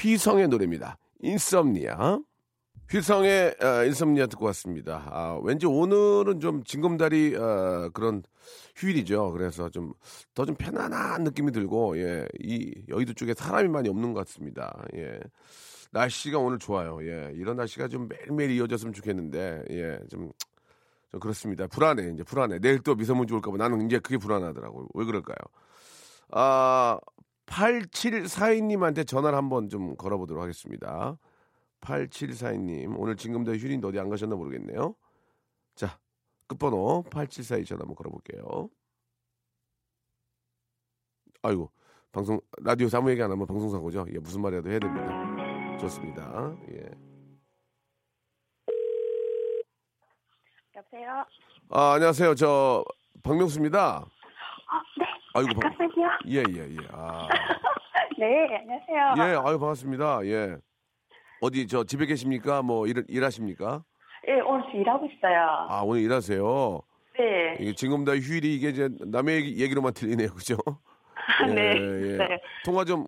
휘성의 0.00 0.48
노래입니다. 0.48 0.96
인썸니아. 1.20 2.18
휘성의 2.92 3.56
어, 3.62 3.84
인썸니아 3.86 4.26
듣고 4.26 4.44
왔습니다. 4.46 5.02
아, 5.10 5.40
왠지 5.42 5.64
오늘은 5.64 6.40
좀 6.40 6.62
징검다리 6.62 7.34
어, 7.36 7.88
그런 7.94 8.22
휴일이죠. 8.76 9.32
그래서 9.32 9.70
좀더좀 9.70 10.56
편안한 10.56 11.24
느낌이 11.24 11.52
들고 11.52 11.96
예, 11.96 12.26
이 12.38 12.70
여의도 12.90 13.14
쪽에 13.14 13.32
사람이 13.32 13.70
많이 13.70 13.88
없는 13.88 14.12
것 14.12 14.26
같습니다. 14.26 14.84
예. 14.94 15.18
날씨가 15.90 16.38
오늘 16.38 16.58
좋아요. 16.58 16.98
예. 17.02 17.32
이런 17.34 17.56
날씨가 17.56 17.88
좀 17.88 18.08
매일매일 18.08 18.50
이어졌으면 18.50 18.92
좋겠는데 18.92 19.64
예, 19.70 19.98
좀, 20.10 20.30
좀 21.10 21.18
그렇습니다. 21.18 21.66
불안해 21.68 22.10
이제 22.12 22.22
불안해. 22.22 22.58
내일 22.58 22.80
또 22.80 22.94
미세먼지 22.94 23.32
올까 23.32 23.50
봐 23.50 23.56
나는 23.56 23.86
이제 23.86 24.00
그게 24.00 24.18
불안하더라고요. 24.18 24.88
왜 24.92 25.06
그럴까요? 25.06 25.38
아, 26.30 26.98
8742님한테 27.46 29.06
전화를 29.06 29.38
한번 29.38 29.70
좀 29.70 29.96
걸어보도록 29.96 30.42
하겠습니다. 30.42 31.16
8742님, 31.82 32.94
오늘 32.98 33.16
지금도 33.16 33.54
휴일인데 33.54 33.86
어디 33.86 33.98
안 33.98 34.08
가셨나 34.08 34.36
모르겠네요. 34.36 34.94
자, 35.74 35.98
끝번호 36.46 37.02
8742 37.10 37.64
전화 37.66 37.80
한번 37.82 37.96
걸어볼게요. 37.96 38.70
아이고, 41.42 41.70
방송, 42.12 42.40
라디오에서 42.62 42.98
아무 42.98 43.10
얘기 43.10 43.22
안 43.22 43.30
하면 43.32 43.46
방송사고죠? 43.46 44.06
예, 44.14 44.18
무슨 44.18 44.42
말이라도 44.42 44.70
해야 44.70 44.78
됩니다. 44.78 45.78
좋습니다. 45.78 46.56
예. 46.70 46.90
여보세요? 50.76 51.24
아, 51.70 51.94
안녕하세요. 51.94 52.34
저, 52.36 52.84
박명수입니다. 53.24 53.96
아, 53.96 54.82
네. 54.98 55.06
아이고, 55.34 55.60
방, 55.60 55.70
잠깐만요. 55.76 56.18
예, 56.28 56.44
예, 56.48 56.76
예. 56.76 56.88
아. 56.92 57.28
네, 58.18 58.56
안녕하세요. 58.56 59.14
예, 59.18 59.48
아유, 59.48 59.58
반갑습니다. 59.58 60.24
예. 60.26 60.58
어디, 61.42 61.66
저, 61.66 61.82
집에 61.82 62.06
계십니까? 62.06 62.62
뭐, 62.62 62.86
일, 62.86 63.04
일하십니까? 63.08 63.82
예, 64.28 64.40
오늘 64.40 64.62
일하고 64.74 65.06
있어요. 65.06 65.66
아, 65.68 65.82
오늘 65.84 66.02
일하세요. 66.02 66.80
네. 67.18 67.56
이게 67.58 67.74
지금 67.74 68.04
다 68.04 68.12
휴일이 68.12 68.54
이게 68.54 68.68
이제 68.68 68.88
남의 69.00 69.34
얘기, 69.36 69.60
얘기로만 69.62 69.92
들리네요. 69.92 70.28
그죠? 70.34 70.56
네. 71.52 71.72
예, 71.76 72.12
예. 72.12 72.16
네. 72.16 72.40
통화 72.64 72.84
좀 72.84 73.04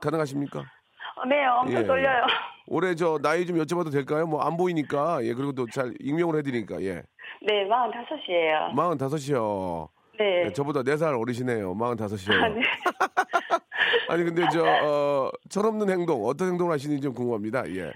가능하십니까? 0.00 0.60
어, 0.60 1.24
네, 1.26 1.44
엄청 1.46 1.82
예, 1.82 1.86
떨려요. 1.86 2.26
올해 2.66 2.94
저 2.94 3.18
나이 3.22 3.44
좀 3.44 3.58
여쭤봐도 3.58 3.92
될까요? 3.92 4.26
뭐 4.26 4.40
안 4.42 4.56
보이니까. 4.56 5.22
예, 5.24 5.34
그리고 5.34 5.52
또 5.52 5.66
잘 5.70 5.92
익명을 6.00 6.36
해드리니까. 6.38 6.80
예. 6.82 7.02
네, 7.42 7.68
45이에요. 7.68 8.74
45이요. 8.74 9.88
네. 10.18 10.46
예, 10.46 10.52
저보다 10.52 10.82
4살 10.82 11.20
어리시네요. 11.20 11.74
45이요. 11.76 12.32
아, 12.42 12.48
네. 12.48 12.62
아니, 14.08 14.24
근데 14.24 14.42
저, 14.52 14.64
어, 14.64 15.30
철없는 15.48 15.88
행동, 15.90 16.24
어떤 16.24 16.48
행동을 16.48 16.72
하시는지 16.72 17.02
좀 17.02 17.14
궁금합니다. 17.14 17.68
예. 17.70 17.92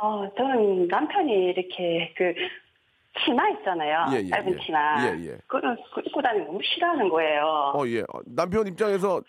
어, 0.00 0.28
저는 0.36 0.88
남편이 0.88 1.32
이렇게 1.32 2.14
그 2.16 2.34
치마 3.24 3.48
있잖아요. 3.50 4.06
예, 4.12 4.24
예, 4.24 4.28
짧은 4.28 4.52
예. 4.54 4.64
치마. 4.64 5.06
예, 5.06 5.26
예. 5.26 5.38
그거는 5.46 5.76
그 5.94 6.00
입고 6.04 6.22
다니는 6.22 6.46
거 6.46 6.52
너무 6.52 6.62
싫어하는 6.62 7.08
거예요. 7.08 7.72
어, 7.74 7.86
예. 7.86 8.00
어, 8.00 8.20
남편 8.26 8.66
입장에서 8.66 9.20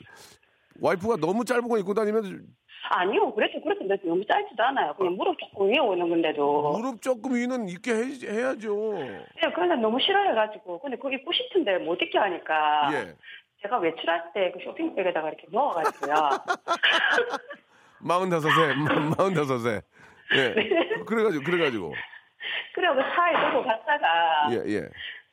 와이프가 0.79 1.17
너무 1.17 1.43
짧은 1.43 1.67
거 1.67 1.77
입고 1.77 1.93
다니면 1.93 2.47
아니요, 2.89 3.33
그래도 3.33 3.61
그렇게 3.61 3.85
너무 3.85 4.25
짧지도 4.25 4.63
않아요. 4.63 4.93
그냥 4.97 5.15
무릎 5.15 5.37
조금 5.39 5.69
위에 5.69 5.77
오는 5.77 6.09
건데도. 6.09 6.71
무릎 6.71 7.01
조금 7.01 7.35
위는 7.35 7.69
입게 7.69 7.91
해, 7.91 8.03
해야죠. 8.27 8.99
예, 8.99 9.51
그런데 9.53 9.75
너무 9.75 9.99
싫어해가지고. 9.99 10.79
근데 10.79 10.97
그거 10.97 11.11
입고 11.11 11.31
싶은데 11.31 11.77
못 11.79 12.01
입게 12.01 12.17
하니까. 12.17 12.89
예. 12.93 13.15
제가 13.61 13.77
외출할 13.77 14.33
때 14.33 14.51
그 14.53 14.59
쇼핑백에다가 14.63 15.29
이렇게 15.29 15.45
넣어가지고요. 15.51 16.13
45세, 18.03 19.15
45세. 19.15 19.81
예. 20.33 21.03
그래가지고, 21.05 21.43
그래가지고. 21.43 21.93
그리고 22.73 22.95
그 22.95 23.01
차에 23.01 23.51
두고 23.51 23.63
갔다가 23.63 24.47
예, 24.51 24.55
예. 24.73 24.81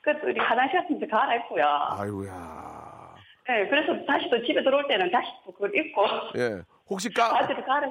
그또 0.03 0.27
우리 0.27 0.39
화장실 0.41 0.81
같은 0.81 0.99
데 0.99 1.07
갈아입고요. 1.07 1.65
아이고야. 1.99 3.15
네, 3.49 3.67
그래서 3.69 3.95
다시 4.07 4.29
또 4.29 4.45
집에 4.45 4.63
들어올 4.63 4.87
때는 4.89 5.11
다시 5.11 5.29
또 5.47 5.53
그걸 5.53 5.75
입고 5.75 6.05
예. 6.37 6.61
혹시 6.91 7.09
까, 7.13 7.31
바지를 7.31 7.65
갈아. 7.65 7.89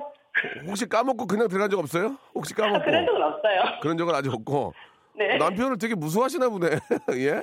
혹시 0.67 0.87
까먹고 0.87 1.25
그냥 1.25 1.47
들어간 1.47 1.69
적 1.69 1.79
없어요? 1.79 2.15
혹시 2.35 2.53
아, 2.57 2.61
까먹고. 2.63 2.85
그런 2.85 3.05
적은 3.05 3.23
없어요. 3.23 3.61
그런 3.81 3.97
적은 3.97 4.13
아직 4.13 4.31
없고. 4.33 4.73
네. 5.15 5.37
남편을 5.37 5.79
되게 5.79 5.95
무서워하시나 5.95 6.49
보네. 6.49 6.67
예? 7.17 7.41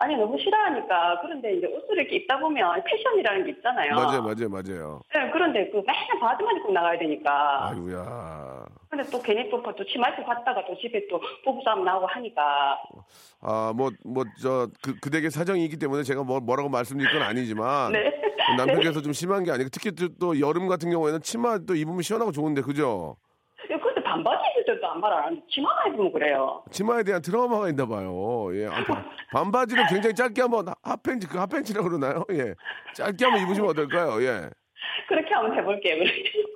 아니 0.00 0.16
너무 0.16 0.38
싫어하니까 0.38 1.20
그런데 1.20 1.56
이제 1.56 1.66
옷을 1.66 1.98
이렇게 1.98 2.16
입다 2.16 2.38
보면 2.38 2.82
패션이라는 2.84 3.44
게 3.44 3.50
있잖아요. 3.50 3.94
맞아요, 3.94 4.22
맞아요, 4.22 4.48
맞아요. 4.48 5.00
네, 5.14 5.30
그런데 5.30 5.68
그 5.70 5.76
맨날 5.76 6.18
바지만 6.18 6.56
입고 6.56 6.72
나가야 6.72 6.98
되니까. 6.98 7.68
아이고야. 7.68 8.64
근데 8.88 9.04
또 9.10 9.20
괜히 9.20 9.50
또, 9.50 9.62
또 9.62 9.84
치마 9.84 10.08
입고 10.08 10.24
갔다가 10.24 10.64
또 10.66 10.74
집에 10.78 11.06
또 11.08 11.20
부부싸움 11.44 11.84
나오고 11.84 12.06
하니까. 12.06 12.78
아, 13.42 13.74
뭐, 13.76 13.90
뭐, 14.04 14.24
저, 14.42 14.68
그, 14.82 14.98
그대에게 15.00 15.28
사정이 15.28 15.62
있기 15.66 15.76
때문에 15.76 16.02
제가 16.02 16.22
뭐, 16.24 16.40
뭐라고 16.40 16.70
말씀드릴 16.70 17.12
건 17.12 17.22
아니지만. 17.22 17.92
네. 17.92 18.10
남편께서 18.56 19.02
좀 19.02 19.12
심한 19.12 19.44
게 19.44 19.52
아니고 19.52 19.68
특히 19.70 19.92
또, 19.92 20.08
또 20.18 20.40
여름 20.40 20.66
같은 20.66 20.90
경우에는 20.90 21.20
치마 21.20 21.58
또 21.58 21.74
입으면 21.74 22.00
시원하고 22.00 22.32
좋은데, 22.32 22.62
그죠? 22.62 23.16
때도 24.74 24.86
안 24.86 25.00
말 25.00 25.12
안 25.12 25.24
하는데 25.24 25.42
치마만 25.50 25.88
입으면 25.94 26.12
그래요. 26.12 26.62
치마에 26.70 27.02
대한 27.02 27.20
트라우마가 27.22 27.68
있나 27.68 27.86
봐요. 27.86 28.48
예. 28.54 28.66
아, 28.66 28.84
반- 28.84 29.04
반바지를 29.32 29.86
굉장히 29.88 30.14
짧게 30.14 30.40
한번 30.42 30.66
핫팬츠, 30.82 31.28
그 31.28 31.38
핫팬츠라고 31.38 31.88
그러나요? 31.88 32.24
예. 32.32 32.54
짧게 32.94 33.24
한번 33.24 33.42
입으시면 33.42 33.70
어떨까요? 33.70 34.22
예. 34.22 34.50
그렇게 35.08 35.34
한번 35.34 35.56
해볼게요. 35.58 36.04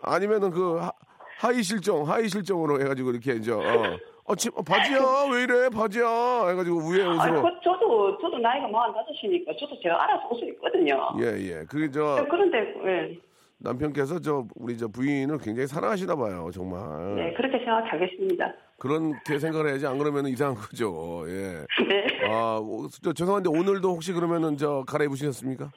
아니면은 0.02 0.50
그 0.50 0.76
하, 0.78 0.90
하의 1.38 1.62
실종, 1.62 2.08
하의 2.08 2.28
실종으로 2.28 2.80
해가지고 2.80 3.10
이렇게 3.10 3.32
이제, 3.34 3.52
어, 3.52 3.98
어, 4.26 4.34
치, 4.34 4.48
어, 4.54 4.62
바지야, 4.62 4.98
왜 5.32 5.42
이래, 5.42 5.68
바지야. 5.68 6.04
해가지고 6.48 6.78
위에 6.90 7.02
아니, 7.02 7.16
옷으로. 7.18 7.42
그, 7.42 7.48
저도, 7.62 8.18
저도 8.20 8.38
나이가 8.38 8.68
45이니까 8.68 9.58
저도 9.58 9.78
제가 9.82 10.02
알아서 10.04 10.28
옷을 10.28 10.48
입거든요. 10.48 11.12
예, 11.20 11.26
예. 11.40 11.64
그게 11.68 11.90
저, 11.90 12.16
네, 12.22 12.28
그런데, 12.30 12.58
예. 12.86 13.18
남편께서 13.64 14.20
저, 14.20 14.46
우리 14.54 14.76
저 14.76 14.86
부인을 14.88 15.38
굉장히 15.38 15.66
사랑하시나 15.66 16.14
봐요, 16.14 16.50
정말. 16.52 17.16
네, 17.16 17.32
그렇게 17.34 17.58
생각하겠습니다. 17.58 18.52
그렇게 18.78 19.38
생각을 19.38 19.68
해야지, 19.70 19.86
안 19.86 19.96
그러면 19.98 20.26
이상한 20.26 20.54
거죠, 20.54 21.24
예. 21.28 21.64
네. 21.88 22.26
아, 22.28 22.58
어, 22.60 22.86
저, 23.02 23.12
죄송한데 23.12 23.48
오늘도 23.48 23.88
혹시 23.88 24.12
그러면은 24.12 24.56
저 24.58 24.84
갈아입으셨습니까? 24.86 25.70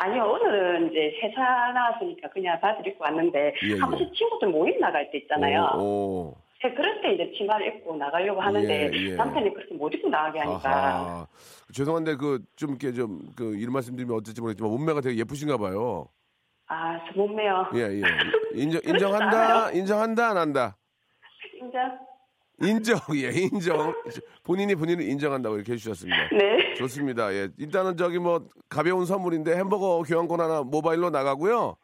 아니요, 0.00 0.24
오늘은 0.24 0.90
이제 0.90 1.12
회사 1.22 1.40
나왔으니까 1.72 2.28
그냥 2.30 2.58
입고 2.84 3.04
왔는데, 3.04 3.54
예, 3.68 3.78
한 3.78 3.90
번씩 3.90 4.12
친구들 4.14 4.48
모임 4.48 4.78
나갈 4.80 5.08
때 5.12 5.18
있잖아요. 5.18 5.70
오, 5.76 5.80
오. 5.80 6.34
네, 6.62 6.72
그럴 6.74 7.00
때 7.02 7.12
이제 7.12 7.30
치마를 7.36 7.66
입고 7.68 7.94
나가려고 7.96 8.40
하는데, 8.40 8.90
예, 8.92 9.10
예. 9.10 9.14
남편이 9.14 9.54
그렇게 9.54 9.74
못 9.74 9.92
입고 9.94 10.08
나가게 10.08 10.40
하니까. 10.40 10.70
아하. 10.70 11.26
죄송한데 11.72 12.16
그 12.16 12.40
좀 12.56 12.70
이렇게 12.70 12.92
좀그 12.92 13.56
이런 13.56 13.72
말씀드리면 13.72 14.16
어쩔지 14.16 14.40
모르겠지만 14.40 14.70
몸매가 14.72 15.00
되게 15.02 15.18
예쁘신가 15.20 15.58
봐요. 15.58 16.08
아, 16.74 16.98
저 17.06 17.12
몸매요. 17.20 17.70
예, 17.74 17.80
예. 17.82 18.02
인정, 18.60 18.80
인정한다, 18.84 19.70
인정한다, 19.70 20.30
안 20.30 20.36
한다. 20.36 20.76
인정. 21.60 21.98
인정, 22.60 22.98
예, 23.14 23.30
인정. 23.30 23.94
본인이 24.42 24.74
본인을 24.74 25.04
인정한다고 25.08 25.56
이렇게 25.56 25.72
해주셨습니다. 25.72 26.28
네. 26.32 26.74
좋습니다. 26.74 27.32
예. 27.32 27.48
일단은 27.58 27.96
저기 27.96 28.18
뭐 28.18 28.48
가벼운 28.68 29.06
선물인데 29.06 29.56
햄버거 29.56 30.02
교환권 30.02 30.40
하나 30.40 30.62
모바일로 30.62 31.10
나가고요. 31.10 31.76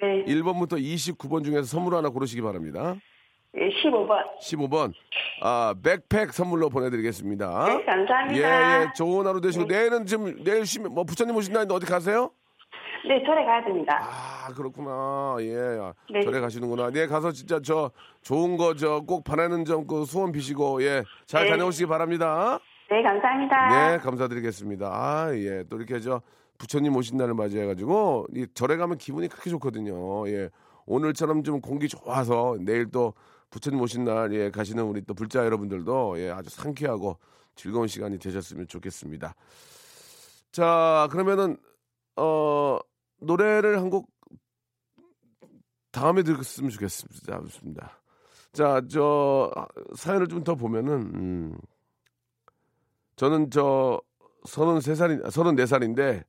네. 0.00 0.24
1번부터 0.24 0.80
29번 0.82 1.44
중에서 1.44 1.64
선물 1.64 1.94
하나 1.94 2.08
고르시기 2.08 2.40
바랍니다. 2.40 2.96
예, 3.56 3.68
15번. 3.68 4.22
15번. 4.40 4.92
아, 5.42 5.74
백팩 5.82 6.32
선물로 6.32 6.68
보내드리겠습니다. 6.68 7.66
네, 7.66 7.84
감사합니다. 7.84 8.38
예, 8.38 8.82
예. 8.82 8.92
좋은 8.94 9.26
하루 9.26 9.40
되시고, 9.40 9.64
내일은 9.64 10.04
지금, 10.04 10.44
내일 10.44 10.66
쉬면, 10.66 10.92
뭐, 10.92 11.04
부처님 11.04 11.34
오신다는데 11.34 11.74
어디 11.74 11.86
가세요? 11.86 12.30
네, 13.06 13.22
절에 13.24 13.44
가야 13.44 13.64
됩니다. 13.64 13.98
아, 14.02 14.52
그렇구나. 14.54 15.36
예. 15.40 15.78
네. 16.12 16.20
절에 16.22 16.40
가시는구나. 16.40 16.90
네, 16.90 17.06
가서 17.06 17.32
진짜 17.32 17.60
저 17.62 17.90
좋은 18.22 18.56
거 18.56 18.74
저 18.74 19.00
꼭 19.00 19.24
바라는 19.24 19.64
점 19.64 19.86
그 19.86 20.04
소원 20.04 20.32
비시고, 20.32 20.82
예. 20.82 21.04
잘 21.26 21.44
네. 21.44 21.50
다녀오시기 21.50 21.86
바랍니다. 21.86 22.58
네, 22.90 23.02
감사합니다. 23.02 23.90
네, 23.92 23.98
감사드리겠습니다. 23.98 24.86
아, 24.88 25.34
예. 25.34 25.64
또 25.70 25.76
이렇게 25.76 26.00
저 26.00 26.20
부처님 26.58 26.94
오신 26.96 27.16
날을 27.16 27.34
맞이해 27.34 27.66
가지고 27.66 28.26
이 28.34 28.46
절에 28.52 28.76
가면 28.76 28.98
기분이 28.98 29.28
그렇게 29.28 29.48
좋거든요. 29.50 30.28
예. 30.28 30.50
오늘처럼 30.86 31.44
좀 31.44 31.60
공기 31.60 31.86
좋아서 31.88 32.56
내일 32.60 32.90
또 32.90 33.14
부처님 33.50 33.80
오신 33.80 34.04
날 34.04 34.32
예, 34.32 34.50
가시는 34.50 34.82
우리 34.84 35.02
또 35.02 35.14
불자 35.14 35.44
여러분들도 35.44 36.18
예, 36.18 36.30
아주 36.30 36.50
상쾌하고 36.50 37.16
즐거운 37.54 37.86
시간이 37.86 38.18
되셨으면 38.18 38.66
좋겠습니다. 38.66 39.34
자, 40.50 41.08
그러면은 41.10 41.56
어 42.18 42.78
노래를 43.20 43.78
한 43.78 43.90
곡 43.90 44.08
다음에 45.92 46.22
들었으면 46.22 46.70
좋겠습니다. 46.70 47.40
좋습니다. 47.42 48.00
자, 48.52 48.80
저 48.90 49.50
사연을 49.94 50.28
좀 50.28 50.44
더 50.44 50.54
보면은 50.54 50.92
음, 51.14 51.58
저는 53.16 53.50
저 53.50 54.00
33살인 54.46 55.24
34살인데 55.24 56.24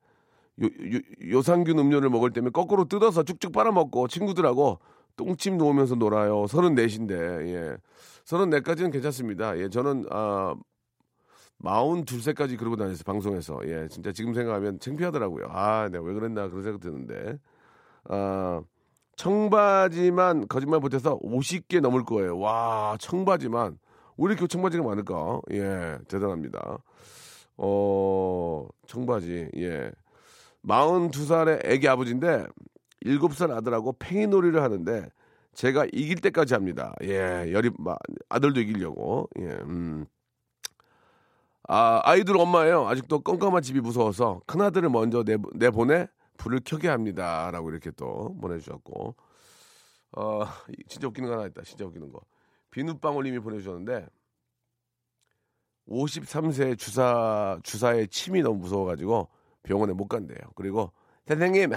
요, 0.62 0.66
요, 0.66 1.00
요상균 1.32 1.78
음료를 1.80 2.10
먹을 2.10 2.32
때면 2.32 2.52
거꾸로 2.52 2.86
뜯어서 2.86 3.24
쭉쭉 3.24 3.52
빨아먹고 3.52 4.08
친구들하고 4.08 4.80
똥침 5.16 5.58
놓으면서 5.58 5.96
놀아요. 5.96 6.46
34인데 6.46 7.48
예. 7.50 7.78
34까지는 8.26 8.92
괜찮습니다. 8.92 9.58
예, 9.60 9.70
저는 9.70 10.06
아 10.12 10.56
42세까지 11.64 12.58
그러고 12.58 12.76
다녔어요. 12.76 13.04
방송에서. 13.06 13.60
예, 13.66 13.88
진짜 13.90 14.12
지금 14.12 14.34
생각하면 14.34 14.80
창피하더라고요. 14.80 15.48
아, 15.50 15.90
내가 15.92 16.04
왜 16.04 16.14
그랬나 16.14 16.48
그런 16.48 16.64
생각 16.64 16.80
드는데. 16.82 17.38
아, 18.06 18.62
청바지만 19.16 20.48
거짓말 20.48 20.80
못해서 20.80 21.20
50개 21.20 21.82
넘을 21.82 22.04
거예요. 22.06 22.40
와, 22.40 22.96
청바지만. 23.00 23.78
왜 24.18 24.32
이렇게 24.32 24.48
청바지가 24.48 24.84
많을까? 24.84 25.42
예, 25.52 25.98
대단합니다. 26.08 26.78
어, 27.58 28.68
청바지, 28.88 29.50
예. 29.58 29.92
42살의 30.66 31.66
애기 31.66 31.88
아버지인데, 31.88 32.46
7살 33.06 33.52
아들하고 33.52 33.94
팽이놀이를 34.00 34.62
하는데, 34.62 35.10
제가 35.54 35.86
이길 35.92 36.18
때까지 36.22 36.54
합니다. 36.54 36.94
예, 37.04 37.52
열이, 37.52 37.72
마- 37.78 37.96
아들도 38.30 38.60
이기려고. 38.62 39.30
예, 39.40 39.46
음. 39.46 40.06
아, 41.72 42.02
아이들 42.04 42.36
엄마예요. 42.36 42.88
아직도 42.88 43.20
껌껌한 43.20 43.62
집이 43.62 43.80
무서워서 43.80 44.42
큰아들을 44.48 44.90
먼저 44.90 45.24
내, 45.24 45.38
내보내 45.54 46.08
불을 46.38 46.62
켜게 46.66 46.88
합니다. 46.88 47.52
라고 47.52 47.70
이렇게 47.70 47.92
또 47.92 48.36
보내주셨고. 48.42 49.16
어, 50.18 50.44
이- 50.70 50.84
진짜 50.88 51.08
웃기는 51.08 51.30
거 51.30 51.36
하나 51.36 51.46
있다. 51.46 51.62
진짜 51.62 51.86
웃기는 51.86 52.12
거. 52.12 52.22
비눗방울님이 52.72 53.38
보내주셨는데, 53.38 54.08
53세 55.88 56.76
주사, 56.76 57.60
주사의 57.62 58.08
침이 58.08 58.42
너무 58.42 58.58
무서워가지고 58.62 59.30
병원에 59.62 59.94
못 59.94 60.08
간대요. 60.08 60.40
그리고, 60.56 60.92
선생님, 61.28 61.72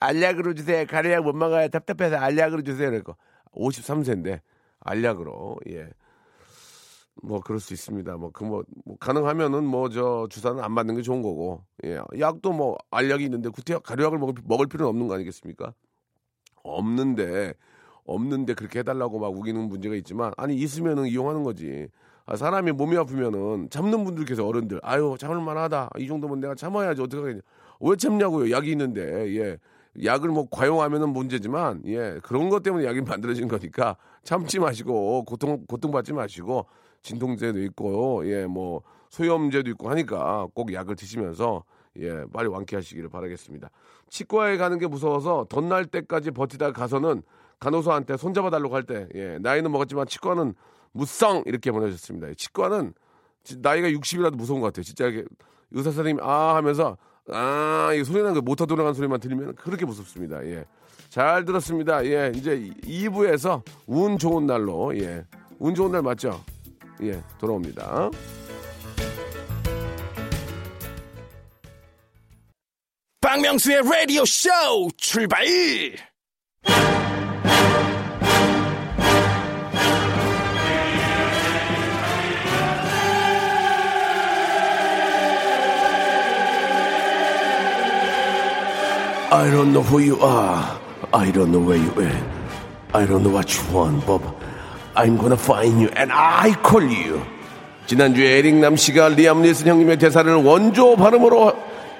알약으로 0.00 0.54
주세요. 0.54 0.84
가래약 0.84 1.22
못 1.22 1.36
먹어요. 1.36 1.68
답답해서 1.68 2.16
알약으로 2.16 2.62
주세요. 2.62 2.88
그러니까 2.88 3.14
53세인데, 3.52 4.40
알약으로, 4.80 5.58
예. 5.68 5.90
뭐 7.22 7.40
그럴 7.40 7.60
수 7.60 7.74
있습니다. 7.74 8.16
뭐 8.16 8.30
그 8.32 8.44
뭐 8.44 8.64
가능하면은 9.00 9.64
뭐 9.66 9.88
저 9.90 10.26
주사는 10.30 10.62
안 10.62 10.72
맞는 10.72 10.96
게 10.96 11.02
좋은 11.02 11.22
거고, 11.22 11.62
예. 11.84 11.98
약도 12.20 12.52
뭐 12.52 12.76
알약이 12.90 13.24
있는데 13.24 13.48
구태 13.50 13.76
가려약을 13.78 14.18
먹을, 14.18 14.34
먹을 14.44 14.66
필요는 14.66 14.88
없는 14.90 15.08
거 15.08 15.14
아니겠습니까? 15.14 15.72
없는데 16.62 17.54
없는데 18.04 18.54
그렇게 18.54 18.80
해달라고 18.80 19.18
막 19.18 19.28
우기는 19.36 19.60
문제가 19.68 19.94
있지만 19.96 20.32
아니 20.36 20.56
있으면은 20.56 21.06
이용하는 21.06 21.42
거지. 21.44 21.88
아, 22.26 22.36
사람이 22.36 22.72
몸이 22.72 22.96
아프면은 22.96 23.68
참는 23.70 24.04
분들 24.04 24.24
계세요 24.26 24.46
어른들. 24.46 24.80
아유 24.82 25.16
참을 25.18 25.40
만하다. 25.40 25.90
이 25.98 26.06
정도면 26.06 26.40
내가 26.40 26.54
참아야지 26.54 27.00
어떻게 27.02 27.20
하겠냐. 27.22 27.40
왜 27.80 27.96
참냐고요. 27.96 28.50
약이 28.50 28.70
있는데 28.72 29.02
예. 29.36 29.58
약을 30.04 30.28
뭐 30.30 30.46
과용하면은 30.50 31.10
문제지만 31.10 31.82
예 31.86 32.20
그런 32.22 32.50
것 32.50 32.62
때문에 32.62 32.84
약이 32.86 33.00
만들어진 33.08 33.48
거니까 33.48 33.96
참지 34.22 34.58
마시고 34.60 35.24
고통 35.24 35.64
고통 35.66 35.90
받지 35.90 36.12
마시고 36.12 36.66
진통제도 37.18 37.60
있고 37.64 38.22
예 38.30 38.46
뭐 38.46 38.82
소염제도 39.10 39.70
있고 39.70 39.88
하니까 39.90 40.46
꼭 40.54 40.72
약을 40.72 40.94
드시면서 40.94 41.64
예 41.98 42.24
빨리 42.32 42.48
완쾌하시기를 42.48 43.08
바라겠습니다. 43.08 43.70
치과에 44.10 44.56
가는 44.58 44.78
게 44.78 44.86
무서워서 44.86 45.46
돈날 45.48 45.86
때까지 45.86 46.30
버티다 46.30 46.72
가서는 46.72 47.22
간호사한테 47.58 48.16
손잡아 48.18 48.50
달라고 48.50 48.74
할 48.76 48.82
때 48.84 49.08
예 49.14 49.38
나이는 49.40 49.72
먹었지만 49.72 50.06
치과는 50.06 50.54
무성 50.92 51.42
이렇게 51.46 51.70
보내주셨습니다. 51.72 52.28
치과는 52.36 52.92
지- 53.44 53.58
나이가 53.60 53.88
60이라도 53.88 54.36
무서운 54.36 54.60
것 54.60 54.66
같아요. 54.66 54.82
진짜 54.84 55.06
이렇게 55.06 55.26
의사 55.70 55.90
선생님이 55.90 56.20
아 56.22 56.54
하면서 56.56 56.96
아, 57.30 57.90
이 57.94 58.04
소리 58.04 58.18
나는 58.18 58.34
거 58.34 58.40
모터 58.42 58.64
돌아가는 58.66 58.94
소리만 58.94 59.20
들리면 59.20 59.54
그렇게 59.56 59.84
무섭습니다. 59.86 60.44
예. 60.46 60.64
잘 61.10 61.44
들었습니다. 61.44 62.04
예. 62.06 62.32
이제 62.34 62.70
2부에서 62.84 63.62
운 63.86 64.16
좋은 64.18 64.46
날로, 64.46 64.96
예. 64.98 65.24
운 65.58 65.74
좋은 65.74 65.92
날 65.92 66.00
맞죠? 66.02 66.40
예. 67.02 67.22
돌아옵니다. 67.38 68.10
박명수의 73.20 73.82
라디오 73.82 74.24
쇼 74.24 74.48
출발! 74.96 75.44
I 89.30 89.50
don't 89.50 89.74
know 89.74 89.82
who 89.82 89.98
you 89.98 90.18
are. 90.22 90.80
I 91.12 91.30
don't 91.30 91.52
know 91.52 91.60
where 91.60 91.76
you 91.76 91.92
are. 92.00 92.22
I 92.94 93.04
don't 93.04 93.22
know 93.22 93.30
what 93.30 93.54
you 93.54 93.62
want, 93.74 94.06
but 94.06 94.37
I'm 94.98 95.16
gonna 95.18 95.34
find 95.38 95.78
you 95.80 95.90
and 95.96 96.12
I 96.12 96.52
kill 96.68 96.84
you. 96.84 97.22
지난주에 97.86 98.38
에릭남 98.38 98.76
씨가 98.76 99.10
리암 99.10 99.42
니슨 99.42 99.66
형님의 99.68 99.96
대사를 99.98 100.30
원조 100.34 100.96
발음으로 100.96 101.52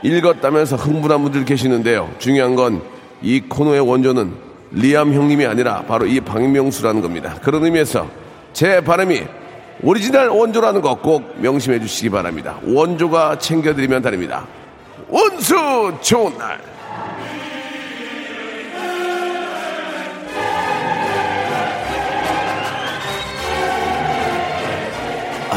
읽었다면서 0.03 0.77
흥분한 0.77 1.23
분들 1.23 1.45
계시는데요. 1.45 2.11
중요한 2.19 2.55
건 2.55 2.81
이 3.23 3.41
코너의 3.41 3.81
원조는 3.81 4.33
리암 4.71 5.13
형님이 5.13 5.47
아니라 5.47 5.83
바로 5.89 6.07
이 6.07 6.21
박명수라는 6.21 7.03
겁니다. 7.03 7.35
그런 7.43 7.65
의미에서 7.65 8.07
제 8.53 8.81
발음이 8.81 9.23
오리지널 9.83 10.29
원조라는 10.29 10.83
거 10.83 10.95
꼭 10.97 11.35
명심해 11.41 11.81
주시기 11.81 12.11
바랍니다. 12.11 12.59
원조가 12.65 13.39
챙겨드리면 13.39 14.03
다릅니다. 14.03 14.47
원수 15.09 15.55
좋은 16.01 16.37
날. 16.39 16.61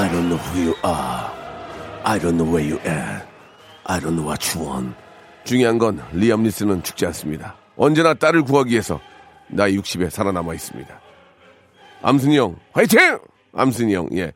I 0.01 0.09
don't 0.09 0.29
know 0.29 0.37
who 0.37 0.61
you 0.63 0.75
are. 0.83 1.31
I 2.03 2.17
don't 2.17 2.35
know 2.35 2.51
where 2.51 2.65
you 2.65 2.79
are. 2.87 3.21
I 3.85 3.99
don't 3.99 4.15
know 4.15 4.25
what 4.25 4.57
you 4.57 4.65
want. 4.65 4.95
중요한 5.43 5.77
건 5.77 6.01
리암 6.11 6.41
리스는 6.41 6.81
죽지 6.81 7.05
않습니다. 7.05 7.55
언제나 7.77 8.15
딸을 8.15 8.41
구하기 8.41 8.71
위해서 8.71 8.99
나이 9.47 9.77
60에 9.77 10.09
살아남아 10.09 10.55
있습니다. 10.55 10.99
암순이 12.01 12.35
형, 12.35 12.55
화이팅! 12.71 13.19
암순이 13.53 13.93
형, 13.93 14.09
예. 14.13 14.33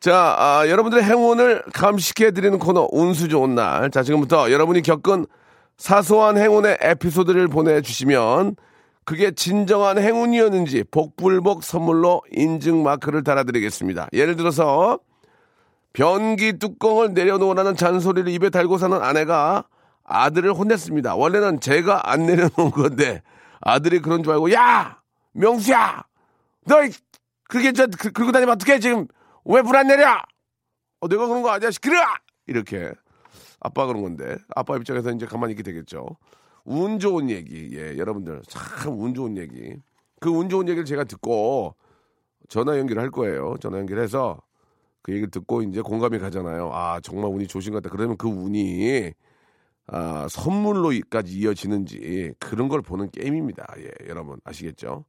자, 0.00 0.34
아, 0.38 0.66
여러분들의 0.66 1.04
행운을 1.04 1.64
감식해드리는 1.74 2.58
코너, 2.58 2.88
운수 2.90 3.28
좋은 3.28 3.54
날. 3.54 3.90
자, 3.90 4.02
지금부터 4.02 4.50
여러분이 4.50 4.80
겪은 4.80 5.26
사소한 5.76 6.38
행운의 6.38 6.78
에피소드를 6.80 7.48
보내주시면 7.48 8.56
그게 9.06 9.30
진정한 9.30 9.98
행운이었는지 9.98 10.82
복불복 10.90 11.62
선물로 11.62 12.22
인증 12.32 12.82
마크를 12.82 13.22
달아드리겠습니다. 13.22 14.08
예를 14.12 14.34
들어서 14.34 14.98
변기 15.92 16.58
뚜껑을 16.58 17.14
내려놓으라는 17.14 17.76
잔소리를 17.76 18.30
입에 18.32 18.50
달고 18.50 18.78
사는 18.78 19.00
아내가 19.00 19.64
아들을 20.02 20.52
혼냈습니다. 20.52 21.14
원래는 21.14 21.60
제가 21.60 22.10
안 22.10 22.26
내려놓은 22.26 22.72
건데 22.72 23.22
아들이 23.60 24.00
그런 24.00 24.24
줄 24.24 24.32
알고 24.32 24.52
야 24.52 24.98
명수야 25.32 26.04
너 26.66 26.84
이- 26.84 26.90
그렇게 27.48 27.72
저 27.72 27.86
그- 27.86 28.10
긁고 28.10 28.32
다니면 28.32 28.56
어떡해 28.56 28.80
지금 28.80 29.06
왜 29.44 29.62
불 29.62 29.76
안 29.76 29.86
내려? 29.86 30.18
어, 31.00 31.06
내가 31.08 31.28
그런 31.28 31.42
거 31.42 31.50
아니야 31.50 31.70
시끄러 31.70 32.00
이렇게 32.48 32.90
아빠 33.60 33.86
그런 33.86 34.02
건데 34.02 34.36
아빠 34.56 34.76
입장에서 34.76 35.12
이제 35.12 35.26
가만히 35.26 35.52
있게 35.52 35.62
되겠죠. 35.62 36.04
운 36.66 36.98
좋은 36.98 37.30
얘기 37.30 37.70
예 37.72 37.96
여러분들 37.98 38.42
참 38.48 38.92
운 38.98 39.14
좋은 39.14 39.36
얘기 39.38 39.74
그 40.20 40.30
운 40.30 40.48
좋은 40.48 40.68
얘기를 40.68 40.84
제가 40.84 41.04
듣고 41.04 41.74
전화 42.48 42.78
연결할 42.78 43.10
거예요. 43.10 43.56
전화 43.60 43.78
연결해서 43.78 44.40
그 45.02 45.12
얘기를 45.12 45.30
듣고 45.30 45.62
이제 45.62 45.80
공감이 45.82 46.18
가잖아요. 46.18 46.70
아 46.72 47.00
정말 47.02 47.30
운이 47.32 47.46
좋으신 47.48 47.72
것 47.72 47.82
같다. 47.82 47.94
그러면 47.94 48.16
그 48.16 48.28
운이 48.28 49.12
아, 49.88 50.26
선물로까지 50.28 51.32
이어지는지 51.38 52.32
그런 52.40 52.68
걸 52.68 52.82
보는 52.82 53.10
게임입니다. 53.12 53.66
예, 53.78 53.90
여러분 54.08 54.38
아시겠죠? 54.44 55.04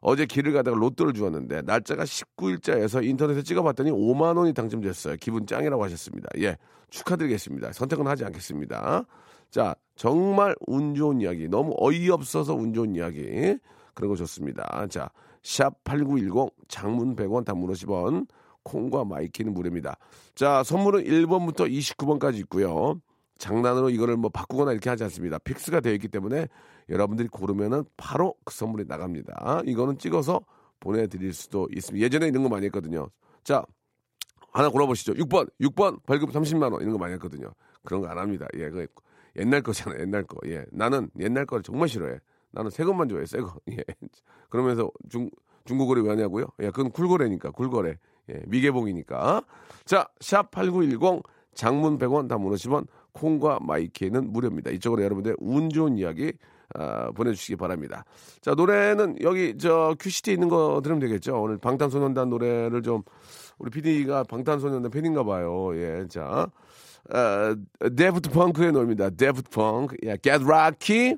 어제 0.00 0.26
길을 0.26 0.52
가다가 0.52 0.76
로또를 0.76 1.14
주웠는데 1.14 1.62
날짜가 1.62 2.04
19일자여서 2.04 3.02
인터넷에 3.06 3.42
찍어봤더니 3.42 3.90
5만 3.90 4.36
원이 4.36 4.52
당첨됐어요. 4.52 5.16
기분 5.20 5.46
짱이라고 5.46 5.82
하셨습니다. 5.84 6.28
예, 6.40 6.58
축하드리겠습니다. 6.90 7.72
선택은 7.72 8.06
하지 8.06 8.24
않겠습니다. 8.26 9.06
자, 9.54 9.76
정말 9.94 10.56
운 10.66 10.96
좋은 10.96 11.20
이야기, 11.20 11.46
너무 11.46 11.76
어이없어서 11.78 12.56
운 12.56 12.74
좋은 12.74 12.96
이야기 12.96 13.56
그런 13.94 14.10
거 14.10 14.16
좋습니다. 14.16 14.84
자, 14.90 15.08
샵 15.44 15.84
8910 15.84 16.50
장문 16.66 17.14
100원 17.14 17.44
단문 17.44 17.70
50원 17.70 18.26
콩과 18.64 19.04
마이케이는 19.04 19.54
무료입니다. 19.54 19.96
자, 20.34 20.64
선물은 20.64 21.04
1번부터 21.04 21.70
29번까지 21.70 22.38
있고요. 22.38 23.00
장난으로 23.38 23.90
이거를 23.90 24.16
뭐 24.16 24.28
바꾸거나 24.28 24.72
이렇게 24.72 24.90
하지 24.90 25.04
않습니다. 25.04 25.38
fix가 25.38 25.78
되어 25.78 25.92
있기 25.92 26.08
때문에 26.08 26.48
여러분들이 26.88 27.28
고르면은 27.28 27.84
바로 27.96 28.34
그 28.44 28.52
선물이 28.52 28.86
나갑니다. 28.88 29.62
이거는 29.66 29.98
찍어서 29.98 30.40
보내드릴 30.80 31.32
수도 31.32 31.68
있습니다. 31.72 32.04
예전에 32.04 32.26
이런 32.26 32.42
거 32.42 32.48
많이 32.48 32.66
했거든요. 32.66 33.08
자, 33.44 33.64
하나 34.50 34.68
골라보시죠. 34.68 35.12
6번, 35.14 35.48
6번 35.60 36.00
벌금 36.06 36.30
30만 36.30 36.72
원 36.72 36.80
이런 36.80 36.92
거 36.94 36.98
많이 36.98 37.12
했거든요. 37.12 37.52
그런 37.84 38.00
거 38.00 38.08
안 38.08 38.18
합니다. 38.18 38.48
예, 38.54 38.68
그 38.68 38.88
옛날 39.36 39.62
거잖아요. 39.62 40.00
옛날 40.00 40.24
거. 40.24 40.36
예, 40.46 40.64
나는 40.70 41.10
옛날 41.18 41.46
거를 41.46 41.62
정말 41.62 41.88
싫어해. 41.88 42.18
나는 42.50 42.70
새 42.70 42.84
것만 42.84 43.08
좋아해. 43.08 43.26
새 43.26 43.38
거. 43.38 43.54
예. 43.70 43.82
그러면서 44.48 44.90
중 45.08 45.30
중고거래 45.64 46.02
왜 46.02 46.10
하냐고요? 46.10 46.46
예, 46.60 46.66
그건 46.66 46.90
쿨거래니까 46.90 47.50
쿨거래. 47.50 47.96
예, 48.30 48.40
미개봉이니까. 48.46 49.42
자, 49.84 50.08
샵 50.20 50.50
8910 50.50 51.22
장문 51.54 51.98
100원 51.98 52.28
단문 52.28 52.52
50원 52.52 52.86
콩과 53.12 53.60
마이케이는 53.62 54.32
무료입니다. 54.32 54.70
이쪽으로 54.70 55.02
여러분들 55.02 55.36
운 55.38 55.70
좋은 55.70 55.96
이야기 55.96 56.32
아, 56.74 57.10
보내주시기 57.12 57.56
바랍니다. 57.56 58.04
자 58.40 58.54
노래는 58.54 59.18
여기 59.22 59.56
저 59.58 59.94
큐시트 59.98 60.32
있는 60.32 60.48
거 60.48 60.80
들으면 60.82 61.00
되겠죠. 61.00 61.40
오늘 61.40 61.58
방탄소년단 61.58 62.28
노래를 62.30 62.82
좀 62.82 63.02
우리 63.58 63.70
PD가 63.70 64.24
방탄소년단 64.24 64.90
팬인가 64.90 65.22
봐요. 65.22 65.70
예, 65.76 66.06
자 66.08 66.48
어, 67.12 67.54
Daft 67.96 68.30
Punk의 68.30 68.72
노래입니다. 68.72 69.10
Daft 69.10 69.50
Punk, 69.50 69.96
예, 70.04 70.16
Get 70.22 70.44
Lucky. 70.44 71.16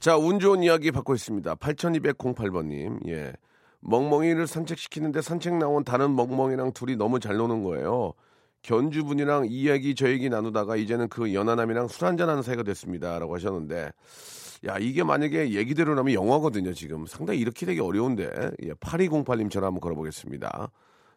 자, 0.00 0.16
운 0.16 0.38
좋은 0.38 0.62
이야기 0.62 0.90
받고 0.90 1.14
있습니다. 1.14 1.54
8208번님, 1.56 3.08
예. 3.08 3.32
멍멍이를 3.80 4.46
산책시키는데 4.46 5.22
산책 5.22 5.54
나온 5.54 5.84
다른 5.84 6.14
멍멍이랑 6.16 6.72
둘이 6.72 6.96
너무 6.96 7.20
잘 7.20 7.36
노는 7.36 7.62
거예요. 7.62 8.14
견주분이랑 8.62 9.46
이 9.48 9.68
얘기 9.68 9.94
저 9.94 10.08
얘기 10.08 10.28
나누다가 10.28 10.76
이제는 10.76 11.08
그 11.08 11.32
연하남이랑 11.32 11.86
술 11.88 12.06
한잔하는 12.06 12.42
사이가 12.42 12.64
됐습니다. 12.64 13.18
라고 13.20 13.34
하셨는데, 13.34 13.92
야, 14.66 14.78
이게 14.78 15.04
만약에 15.04 15.54
얘기대로라면 15.54 16.12
영화거든요, 16.12 16.72
지금. 16.72 17.06
상당히 17.06 17.38
이렇게 17.38 17.66
되기 17.66 17.80
어려운데, 17.80 18.28
예, 18.64 18.72
8208님 18.74 19.48
전화 19.50 19.68
한번 19.68 19.80
걸어보겠습니다. 19.80 20.70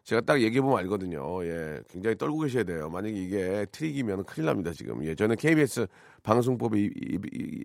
제가 0.04 0.20
딱 0.22 0.40
얘기해보면 0.40 0.78
알거든요. 0.78 1.44
예, 1.44 1.80
굉장히 1.88 2.16
떨고 2.16 2.40
계셔야 2.40 2.64
돼요. 2.64 2.88
만약에 2.90 3.14
이게 3.14 3.66
트릭이면 3.70 4.24
큰일 4.24 4.46
납니다, 4.46 4.72
지금. 4.72 5.04
예, 5.04 5.14
저는 5.14 5.36
KBS 5.36 5.86
방송법이 6.24 6.80
이, 6.80 6.86
이, 6.86 7.18
이, 7.32 7.62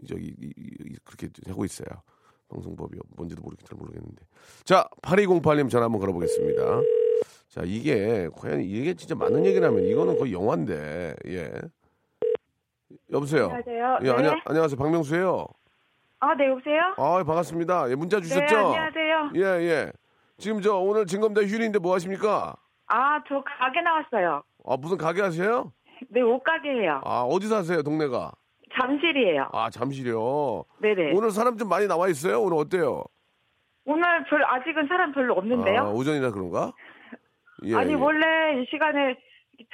이- 0.00 0.06
저기, 0.06 0.26
이- 0.40 0.52
이- 0.56 0.96
그렇게 1.04 1.28
하고 1.48 1.64
있어요. 1.64 1.88
방송법이 2.48 2.96
뭔지도 3.16 3.42
모르겠, 3.42 3.66
잘 3.66 3.76
모르겠는데. 3.76 4.22
자, 4.64 4.88
8208님 5.02 5.68
전화 5.68 5.86
한번 5.86 6.00
걸어보겠습니다. 6.00 6.80
자, 7.48 7.62
이게, 7.64 8.28
과연 8.36 8.60
이게 8.62 8.94
진짜 8.94 9.14
맞는 9.16 9.44
얘기라면 9.46 9.82
이거는 9.84 10.16
거의 10.16 10.32
영화인데, 10.32 11.14
예. 11.26 11.52
여보세요? 13.12 13.44
안녕하세요. 13.46 13.98
예, 14.02 14.04
네. 14.04 14.10
안녕, 14.10 14.40
안녕하세요. 14.44 14.76
박명수예요 14.78 15.46
아, 16.20 16.34
네, 16.34 16.48
여보세요? 16.48 16.80
아, 16.98 17.24
반갑습니다. 17.24 17.90
예, 17.90 17.94
문자 17.96 18.20
주셨죠? 18.20 18.40
네, 18.46 18.54
안녕하세요. 18.54 19.32
예, 19.36 19.40
예. 19.68 19.92
지금 20.40 20.60
저 20.62 20.74
오늘 20.76 21.06
진검다 21.06 21.42
휴일인데 21.42 21.78
뭐 21.78 21.94
하십니까? 21.94 22.56
아, 22.86 23.22
저 23.28 23.42
가게 23.44 23.80
나왔어요. 23.82 24.42
아, 24.66 24.76
무슨 24.76 24.96
가게 24.96 25.22
하세요? 25.22 25.72
네, 26.08 26.22
옷가게예요. 26.22 27.02
아, 27.04 27.22
어디 27.22 27.46
사세요, 27.46 27.82
동네가? 27.82 28.32
잠실이에요. 28.74 29.48
아, 29.52 29.68
잠실이요. 29.70 30.64
네네. 30.80 31.12
오늘 31.14 31.30
사람 31.30 31.58
좀 31.58 31.68
많이 31.68 31.86
나와 31.86 32.08
있어요? 32.08 32.40
오늘 32.40 32.56
어때요? 32.58 33.04
오늘 33.84 34.24
별 34.24 34.42
아직은 34.44 34.86
사람 34.88 35.12
별로 35.12 35.34
없는데요. 35.34 35.80
아, 35.82 35.90
오전이라 35.90 36.30
그런가? 36.30 36.72
예, 37.64 37.74
아니 37.76 37.90
예. 37.92 37.94
원래 37.94 38.62
이 38.62 38.66
시간에 38.70 39.16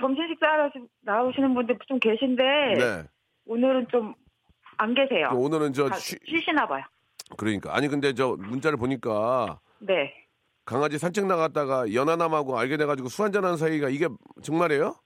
점심 0.01 0.27
식사하러 0.29 0.71
나오시는 1.03 1.55
분들 1.55 1.79
좀 1.87 1.99
계신데 2.01 2.43
네. 2.43 3.03
오늘은 3.47 3.87
좀 3.89 4.15
안 4.79 4.93
계세요. 4.95 5.29
그 5.31 5.37
오늘은 5.39 5.73
저다 5.73 5.97
쉬, 5.97 6.17
쉬시나 6.27 6.67
봐요. 6.67 6.85
그러니까 7.39 7.75
아니 7.75 7.89
근데 7.89 8.13
저 8.13 8.37
문자를 8.39 8.77
보니까 8.77 9.59
네. 9.79 10.13
강아지 10.67 10.99
산책 10.99 11.27
나갔다가 11.27 11.95
연하남하고 11.95 12.59
알게 12.59 12.77
돼가지고 12.77 13.09
술 13.09 13.25
한잔하는 13.27 13.57
사이가 13.57 13.89
이게 13.89 14.09
정말이에요? 14.43 14.97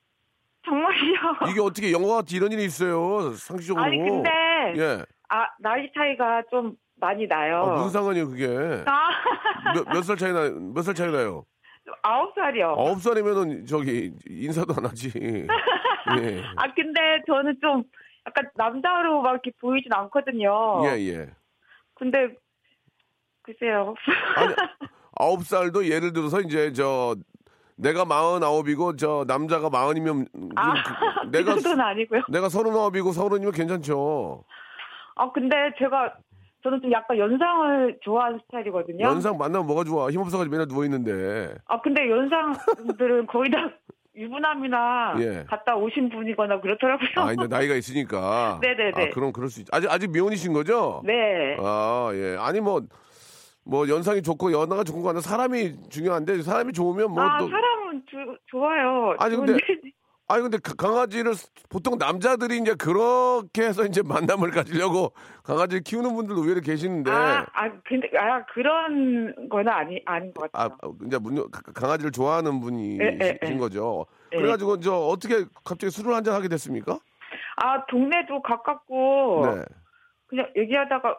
정말요. 0.65 0.91
이게 1.53 1.61
어떻게 1.61 1.93
영화 1.93 2.17
같은 2.17 2.35
이런 2.37 2.51
일이 2.51 2.65
있어요? 2.65 3.31
상식적으로. 3.33 3.85
아니 3.85 3.99
근데 3.99 4.31
예. 4.79 5.05
아 5.29 5.47
나이 5.61 5.91
차이가 5.95 6.43
좀 6.51 6.75
많이 6.97 7.27
나요. 7.29 7.63
아, 7.63 7.75
무슨 7.77 7.91
상관이에요 7.91 8.29
그게? 8.29 8.47
아, 8.87 9.11
몇 9.93 10.03
살 10.03 10.17
차이 10.17 10.33
나? 10.33 10.49
몇 10.51 10.83
살 10.83 10.95
차이 10.95 11.11
나요? 11.13 11.45
아홉 12.03 12.35
살이요. 12.35 12.67
아홉 12.79 13.01
살이면은 13.03 13.67
저기 13.67 14.13
인사도 14.29 14.75
안 14.79 14.87
하지. 14.87 15.11
예. 15.17 16.43
아 16.57 16.73
근데 16.75 17.01
저는 17.27 17.59
좀 17.61 17.83
약간 18.27 18.51
남자로 18.55 19.21
막 19.23 19.31
이렇게 19.33 19.51
보이진 19.61 19.93
않거든요. 19.93 20.83
예, 20.87 20.99
예. 21.09 21.31
근데 21.95 22.29
글쎄요. 23.43 23.95
아니, 24.37 24.55
아홉 25.21 25.45
살도 25.45 25.87
예를 25.89 26.13
들어서 26.13 26.41
이제 26.41 26.73
저 26.73 27.15
내가 27.77 28.05
마흔아홉이고 28.05 28.97
저 28.97 29.25
남자가 29.27 29.71
마흔이면 29.71 30.27
아, 30.57 30.75
그- 30.83 31.29
내가 31.31 31.55
그 31.55 31.61
정도는 31.61 31.85
아니고요. 31.85 32.23
내가 32.31 32.49
서른아홉이고 32.49 33.13
서른이면 33.13 33.53
괜찮죠. 33.53 34.45
아 35.17 35.31
근데 35.33 35.57
제가 35.79 36.15
저는 36.63 36.81
좀 36.83 36.93
약간 36.93 37.17
연상을 37.19 37.99
좋아하는 38.03 38.39
스타일이거든요. 38.47 39.05
연상 39.05 39.39
만나면 39.39 39.67
뭐가 39.67 39.85
좋아? 39.85 40.11
힘없어가지고 40.11 40.51
맨날 40.53 40.69
누워 40.69 40.85
있는데. 40.85 41.55
아 41.67 41.81
근데 41.81 42.09
연상들은 42.11 43.27
거의 43.27 43.51
다 43.51 43.71
유부남이나 44.17 45.15
예. 45.21 45.45
갔다 45.49 45.77
오신 45.77 46.11
분이거나 46.11 46.61
그렇더라고요. 46.61 47.09
아, 47.17 47.33
이제 47.33 47.47
나이가 47.47 47.75
있으니까. 47.77 48.59
네네네. 48.61 48.93
아, 49.09 49.15
그럼 49.15 49.33
그럴 49.33 49.49
수 49.49 49.61
있. 49.63 49.67
아직 49.73 49.91
아직 49.91 50.11
미혼이신 50.11 50.53
거죠? 50.53 51.01
네. 51.05 51.57
아, 51.61 52.11
예. 52.13 52.37
아니 52.39 52.61
뭐. 52.61 52.83
뭐 53.71 53.89
연상이 53.89 54.21
좋고 54.21 54.51
연하가 54.53 54.83
좋고 54.83 55.09
하는 55.09 55.21
사람이 55.21 55.89
중요한데 55.91 56.43
사람이 56.43 56.73
좋으면 56.73 57.13
뭐 57.13 57.23
아 57.23 57.39
또 57.39 57.49
사람은 57.49 58.03
주, 58.11 58.17
좋아요. 58.47 59.15
아니, 59.21 59.37
근데 59.37 59.55
아니 60.27 60.43
근데 60.43 60.59
가- 60.59 60.75
강아지를 60.77 61.33
보통 61.69 61.97
남자들이 61.97 62.59
이제 62.59 62.75
그렇게 62.75 63.63
해서 63.63 63.85
이제 63.85 64.03
만남을 64.03 64.51
가지려고 64.51 65.13
강아지를 65.45 65.83
키우는 65.85 66.15
분들도 66.17 66.43
의외로 66.43 66.61
계시는데 66.61 67.11
아, 67.13 67.47
아 67.53 67.71
근데 67.85 68.09
아 68.19 68.45
그런 68.47 69.49
건 69.49 69.69
아니 69.69 70.03
아닌 70.05 70.33
것 70.35 70.51
아, 70.53 70.69
같아요. 70.69 70.97
이제 71.07 71.19
문 71.19 71.37
가- 71.51 71.63
강아지를 71.73 72.11
좋아하는 72.11 72.57
예, 72.57 72.61
분이신 72.61 73.01
예, 73.23 73.39
예. 73.45 73.57
거죠. 73.57 74.05
예. 74.33 74.37
그래가지고 74.37 74.81
저 74.81 74.95
어떻게 74.97 75.45
갑자기 75.65 75.91
술을 75.93 76.13
한잔 76.15 76.35
하게 76.35 76.49
됐습니까? 76.49 76.99
아 77.57 77.87
동네도 77.87 78.43
가깝고 78.43 79.47
네. 79.47 79.63
그냥 80.27 80.47
얘기하다가 80.57 81.17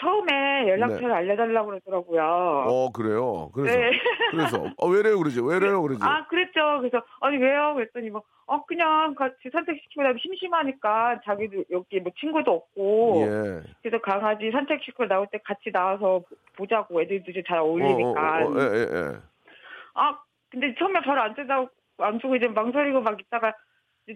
처음에 0.00 0.68
연락처를 0.68 1.12
알려달라고 1.12 1.68
그러더라고요. 1.68 2.20
네. 2.22 2.72
어 2.72 2.90
그래요. 2.92 3.50
그래서 3.54 3.78
네. 3.78 3.90
그래서 4.30 4.64
어 4.76 4.88
왜래요 4.88 5.18
그러지? 5.18 5.40
왜래요 5.42 5.82
그러지? 5.82 6.00
아 6.04 6.26
그랬죠. 6.26 6.78
그래서 6.80 7.02
아니 7.20 7.36
왜요? 7.38 7.74
그랬더니 7.74 8.10
뭐 8.10 8.22
어 8.50 8.64
그냥 8.64 9.14
같이 9.14 9.50
산책시키고 9.52 10.02
나면 10.02 10.18
심심하니까 10.22 11.20
자기도 11.26 11.64
여기 11.70 12.00
뭐 12.00 12.10
친구도 12.18 12.50
없고 12.50 13.14
예. 13.26 13.60
그래서 13.82 14.00
강아지 14.02 14.50
산책시키고 14.50 15.06
나올 15.06 15.26
때 15.30 15.38
같이 15.44 15.70
나와서 15.70 16.20
보- 16.26 16.36
보자고 16.56 17.02
애들도 17.02 17.30
이제 17.30 17.42
잘 17.46 17.58
어, 17.58 17.62
어, 17.62 17.66
어울리니까. 17.66 18.08
어, 18.08 18.48
어, 18.48 18.54
예, 18.58 18.64
예, 18.74 18.80
예. 18.90 19.16
아 19.94 20.18
근데 20.50 20.74
처음에 20.78 21.00
바로 21.02 21.20
안 21.20 21.34
뜨다고 21.34 21.68
안 21.98 22.18
주고 22.20 22.36
이제 22.36 22.48
망설이고 22.48 23.02
막 23.02 23.20
있다가 23.20 23.52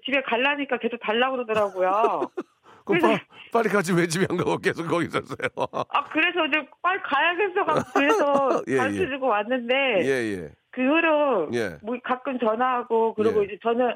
집에 0.02 0.22
갈라니까 0.22 0.78
계속 0.78 0.96
달라고 1.00 1.36
그러더라고요. 1.36 1.90
그럼 2.84 3.00
빠, 3.00 3.18
빨리 3.52 3.68
가지 3.68 3.92
왜 3.92 4.06
집에 4.06 4.26
안 4.28 4.36
가고 4.36 4.58
계속 4.58 4.86
거기 4.88 5.06
있었어요? 5.06 5.48
아 5.88 6.04
그래서 6.10 6.44
이제 6.46 6.66
빨리 6.82 7.00
가야겠어 7.02 7.64
가 7.64 7.74
그래서 7.94 8.62
예, 8.68 8.76
가르쳐 8.76 9.02
예. 9.02 9.08
주고 9.08 9.26
왔는데 9.28 9.74
예, 10.02 10.08
예. 10.42 10.48
그 10.70 10.80
후로 10.82 11.48
예. 11.54 11.76
뭐 11.82 11.96
가끔 12.02 12.38
전화하고 12.38 13.14
그리고 13.14 13.40
예. 13.42 13.44
이제 13.46 13.58
저는 13.62 13.94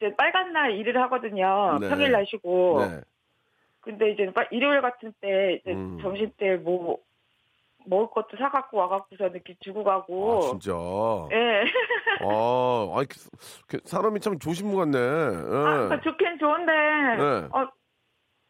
이제 0.00 0.14
빨간 0.16 0.52
날 0.52 0.72
일을 0.72 0.96
하거든요. 1.02 1.78
네. 1.80 1.88
평일 1.88 2.12
날 2.12 2.24
쉬고. 2.26 2.84
네. 2.86 3.00
근데 3.80 4.10
이제 4.12 4.30
빨- 4.32 4.48
일요일 4.50 4.80
같은 4.80 5.12
때 5.20 5.58
이제 5.60 5.72
음. 5.72 5.98
점심 6.00 6.30
때 6.38 6.56
뭐 6.56 6.98
먹을 7.86 8.08
것도 8.10 8.36
사갖고 8.36 8.76
와갖고서 8.76 9.28
이렇게 9.28 9.54
주고 9.60 9.82
가고. 9.82 10.36
아, 10.38 10.40
진짜. 10.50 10.72
예. 11.32 11.62
아, 12.20 12.92
아이, 12.98 13.06
그 13.66 13.78
사람이 13.84 14.20
참 14.20 14.38
조심무 14.38 14.76
같네. 14.76 14.98
예. 14.98 15.92
아, 15.94 16.00
좋긴 16.02 16.38
좋은데, 16.38 16.72
네. 16.72 17.48
어, 17.50 17.68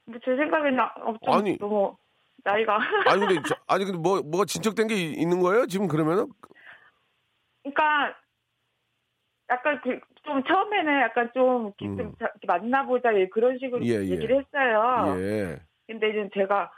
뭐 0.08 0.18
제 0.24 0.36
생각에는 0.36 0.80
어, 0.80 1.14
좀 1.22 1.34
아니. 1.34 1.58
너무 1.58 1.96
나이가. 2.44 2.78
아니 3.06 3.20
근데 3.20 3.34
저- 3.54 3.56
아니 3.66 3.84
근데 3.84 3.98
뭐 3.98 4.22
뭐가 4.22 4.44
진척된 4.46 4.88
게 4.88 4.94
이- 4.94 5.12
있는 5.12 5.40
거예요? 5.40 5.66
지금 5.66 5.86
그러면은? 5.88 6.28
그러니까 7.62 8.14
약간 9.50 9.80
그 9.82 10.00
좀 10.24 10.42
처음에는 10.44 11.00
약간 11.00 11.30
좀 11.32 11.72
음. 11.80 11.96
좀 11.96 12.14
만나보자 12.46 13.10
그런 13.32 13.56
식으로 13.58 13.82
예, 13.86 13.92
예. 13.94 14.10
얘기를 14.10 14.44
했어요. 14.44 15.16
예. 15.20 15.58
근데 15.86 16.10
이제 16.10 16.28
제가 16.34 16.64
아, 16.64 16.70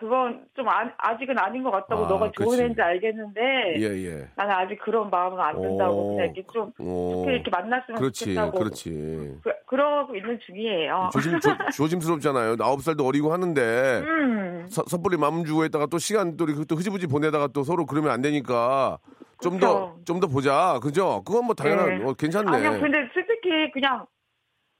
그건 0.00 0.46
좀 0.56 0.66
아, 0.66 0.90
아직은 0.96 1.38
아닌 1.38 1.62
것 1.62 1.70
같다고 1.70 2.06
아, 2.06 2.08
너가 2.08 2.30
좋은 2.32 2.48
그치. 2.48 2.62
애인지 2.62 2.80
알겠는데 2.80 3.40
예, 3.76 3.82
예. 3.82 4.28
나는 4.34 4.54
아직 4.54 4.78
그런 4.80 5.10
마음은 5.10 5.38
안 5.38 5.60
든다고 5.60 5.94
오. 5.94 6.16
그냥 6.16 6.32
이렇게 6.34 6.42
좀 6.50 6.72
오. 6.78 7.12
좋게 7.16 7.32
이렇게 7.34 7.50
만났으면 7.50 8.00
그렇지, 8.00 8.24
좋겠다고 8.24 8.58
그렇지. 8.58 9.38
그, 9.44 9.52
그러고 9.66 10.16
있는 10.16 10.40
중이에요. 10.46 11.10
조심 11.12 11.38
조, 11.38 11.50
조심스럽잖아요. 11.76 12.56
아홉 12.60 12.80
살도 12.82 13.06
어리고 13.06 13.30
하는데 13.30 13.60
음. 13.60 14.66
서- 14.70 14.84
섣불리 14.86 15.18
마음 15.18 15.44
주고 15.44 15.64
했다가 15.64 15.86
또 15.86 15.98
시간 15.98 16.36
또 16.38 16.46
또 16.46 16.76
흐지부지 16.76 17.06
보내다가 17.06 17.48
또 17.48 17.62
서로 17.62 17.84
그러면 17.84 18.10
안 18.10 18.22
되니까 18.22 18.98
좀더 19.42 19.92
그쵸. 19.92 20.04
좀더 20.06 20.26
보자. 20.28 20.78
그죠? 20.82 21.22
그건 21.26 21.44
뭐 21.44 21.54
당연한 21.54 21.98
네. 21.98 22.04
어, 22.04 22.14
괜찮네. 22.14 22.56
아니요, 22.56 22.80
근데 22.80 22.98
솔직히 23.12 23.70
그냥 23.72 24.06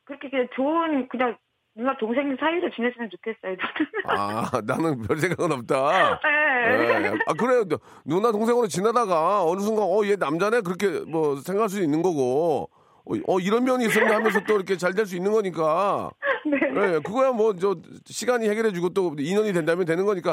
그렇게 0.04 0.30
그냥 0.30 0.48
좋은 0.54 1.08
그냥 1.08 1.36
누나 1.80 1.96
동생 1.96 2.36
사이로 2.38 2.70
지냈으면 2.74 3.08
좋겠어요. 3.10 3.56
아, 4.04 4.50
나는 4.66 5.00
별 5.00 5.16
생각은 5.18 5.50
없다. 5.52 6.20
네. 6.22 7.04
예. 7.06 7.18
아, 7.26 7.32
그래요. 7.32 7.64
너- 7.64 7.78
누나 8.04 8.30
동생으로 8.32 8.66
지내다가 8.66 9.42
어느 9.44 9.60
순간, 9.60 9.84
어, 9.86 10.04
얘 10.04 10.16
남자네? 10.16 10.60
그렇게 10.60 10.88
뭐 11.10 11.36
생각할 11.36 11.70
수 11.70 11.82
있는 11.82 12.02
거고, 12.02 12.68
어, 13.06 13.14
어, 13.26 13.40
이런 13.40 13.64
면이 13.64 13.86
있었네 13.86 14.12
하면서 14.12 14.40
또 14.46 14.56
이렇게 14.56 14.76
잘 14.76 14.92
될 14.94 15.06
수 15.06 15.16
있는 15.16 15.32
거니까. 15.32 16.10
네. 16.44 16.58
예, 16.96 17.00
그거야 17.02 17.32
뭐, 17.32 17.56
저, 17.56 17.76
시간이 18.04 18.46
해결해주고 18.50 18.90
또 18.90 19.14
인연이 19.18 19.54
된다면 19.54 19.86
되는 19.86 20.04
거니까, 20.04 20.32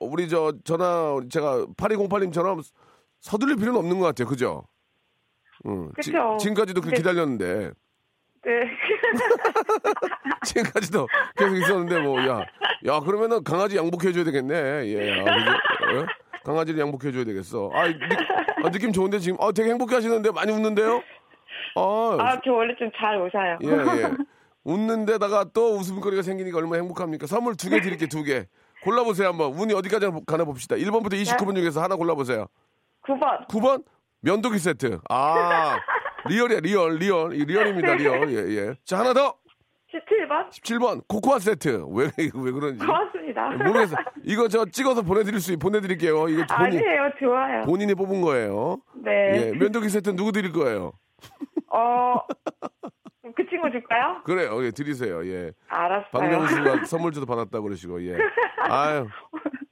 어, 0.00 0.06
우리 0.06 0.28
저, 0.28 0.52
전화, 0.64 1.20
제가 1.30 1.66
8208님처럼 1.76 2.62
서둘릴 3.20 3.56
필요는 3.58 3.78
없는 3.78 4.00
것 4.00 4.06
같아요. 4.06 4.26
그죠? 4.26 4.64
응. 5.66 5.88
지, 6.02 6.10
그쵸. 6.10 6.36
지 6.40 6.46
금까지도 6.48 6.80
그렇게 6.80 6.96
근데- 7.00 7.10
기다렸는데, 7.10 7.70
네. 8.42 8.50
지금까지도 10.44 11.06
계속 11.36 11.56
있었는데, 11.56 12.00
뭐, 12.00 12.20
야, 12.26 12.44
야, 12.86 13.00
그러면은 13.00 13.42
강아지 13.44 13.76
양복해줘야 13.76 14.24
되겠네. 14.24 14.54
예, 14.86 15.20
아, 15.20 15.24
그죠? 15.24 15.98
예? 15.98 16.06
강아지를 16.44 16.80
양복해줘야 16.80 17.24
되겠어. 17.24 17.70
아, 17.74 17.86
느, 17.86 17.94
아, 18.64 18.70
느낌 18.70 18.92
좋은데 18.92 19.18
지금, 19.18 19.38
아, 19.40 19.52
되게 19.52 19.70
행복해 19.70 19.94
하시는데 19.94 20.30
많이 20.32 20.52
웃는데요? 20.52 21.02
아, 21.76 22.16
아, 22.20 22.40
저 22.44 22.52
원래 22.52 22.74
좀 22.78 22.90
잘 22.96 23.16
웃어요. 23.16 23.58
예, 23.62 24.02
예. 24.02 24.10
웃는데다가 24.64 25.46
또 25.54 25.76
웃음거리가 25.76 26.22
생기니까 26.22 26.58
얼마나 26.58 26.76
행복합니까? 26.82 27.26
선물 27.26 27.56
두 27.56 27.68
개 27.70 27.80
드릴게요, 27.80 28.08
두 28.08 28.22
개. 28.22 28.46
골라보세요, 28.82 29.28
한번. 29.28 29.52
운이 29.52 29.74
어디까지 29.74 30.06
가나 30.26 30.44
봅시다. 30.44 30.76
1번부터 30.76 31.12
29번 31.12 31.54
중에서 31.54 31.82
하나 31.82 31.96
골라보세요. 31.96 32.46
9번. 33.06 33.46
9번? 33.48 33.84
면도기 34.22 34.58
세트. 34.58 35.00
아, 35.08 35.78
real이야, 36.28 36.60
real, 36.60 36.96
real. 36.96 37.34
이 37.34 37.44
real입니다, 37.44 37.94
real. 37.94 38.30
예, 38.30 38.36
예. 38.56 38.74
자, 38.84 38.98
하나 38.98 39.12
더. 39.12 39.34
17번. 39.92 40.50
17번. 40.50 41.02
코코아 41.08 41.38
세트. 41.40 41.84
왜, 41.90 42.10
왜 42.16 42.52
그런지. 42.52 42.84
고맙습니다. 42.84 43.50
모르겠어. 43.50 43.96
이거 44.24 44.46
저 44.48 44.64
찍어서 44.64 45.02
보내드릴 45.02 45.40
수, 45.40 45.56
보내드릴게요. 45.58 46.28
이거 46.28 46.44
본인, 46.46 46.78
아니에요, 46.78 47.10
좋아요. 47.18 47.62
본인이 47.62 47.94
뽑은 47.94 48.20
거예요. 48.20 48.80
네. 48.94 49.10
예, 49.34 49.52
면도기 49.58 49.88
세트 49.88 50.14
누구 50.14 50.30
드릴 50.30 50.52
거예요? 50.52 50.92
어, 51.72 52.14
그 53.34 53.46
친구 53.48 53.70
줄까요? 53.70 54.22
그래요. 54.24 54.64
예, 54.64 54.70
드리세요. 54.70 55.26
예. 55.26 55.52
알았어요. 55.68 56.10
박명수가 56.12 56.84
선물주도 56.84 57.26
받았다고 57.26 57.64
그러시고, 57.64 58.04
예. 58.06 58.16
아유, 58.68 59.08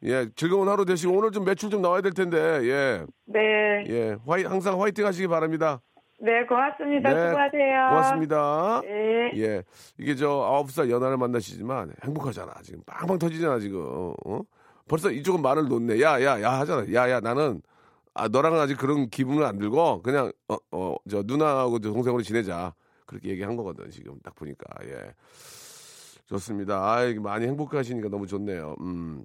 예, 0.05 0.29
즐거운 0.35 0.69
하루 0.69 0.85
되시고, 0.85 1.17
오늘 1.17 1.31
좀 1.31 1.45
매출 1.45 1.71
좀 1.71 1.81
나와야 1.83 2.01
될 2.01 2.13
텐데, 2.13 2.37
예. 2.65 3.05
네. 3.27 3.85
예, 3.89 4.17
화이, 4.27 4.43
항상 4.45 4.81
화이팅 4.81 5.07
하시기 5.07 5.29
바랍니다. 5.29 5.81
네, 6.21 6.45
고맙습니다. 6.47 7.15
네, 7.15 7.29
수고하세요. 7.29 7.89
고맙습니다. 7.91 8.81
네. 8.85 9.31
예. 9.37 9.63
이게 9.99 10.15
저 10.17 10.29
아홉 10.29 10.71
살 10.71 10.91
연하를 10.91 11.17
만나시지만 11.17 11.93
행복하잖아. 12.05 12.53
지금 12.63 12.83
빵빵 12.87 13.19
터지잖아, 13.19 13.61
지금. 13.61 14.15
어? 14.27 14.41
벌써 14.89 15.11
이쪽은 15.11 15.43
말을 15.43 15.69
놓네. 15.69 16.01
야, 16.03 16.21
야, 16.23 16.41
야 16.43 16.59
하잖아. 16.59 16.93
야, 16.93 17.09
야, 17.11 17.21
나는 17.21 17.63
아, 18.15 18.27
너랑은 18.27 18.59
아직 18.59 18.77
그런 18.77 19.09
기분을 19.11 19.45
안 19.45 19.59
들고 19.59 20.03
그냥 20.03 20.33
어, 20.49 20.57
어, 20.73 20.97
저 21.09 21.23
누나하고 21.25 21.79
저 21.79 21.93
동생으로 21.93 22.23
지내자. 22.23 22.75
그렇게 23.07 23.31
얘기한 23.31 23.57
거거든, 23.57 23.91
지금 23.91 24.19
딱 24.23 24.35
보니까. 24.35 24.67
예. 24.85 25.15
좋습니다. 26.27 26.77
아, 26.77 26.99
많이 27.23 27.47
행복하시니까 27.47 28.09
너무 28.09 28.27
좋네요. 28.27 28.77
음. 28.81 29.25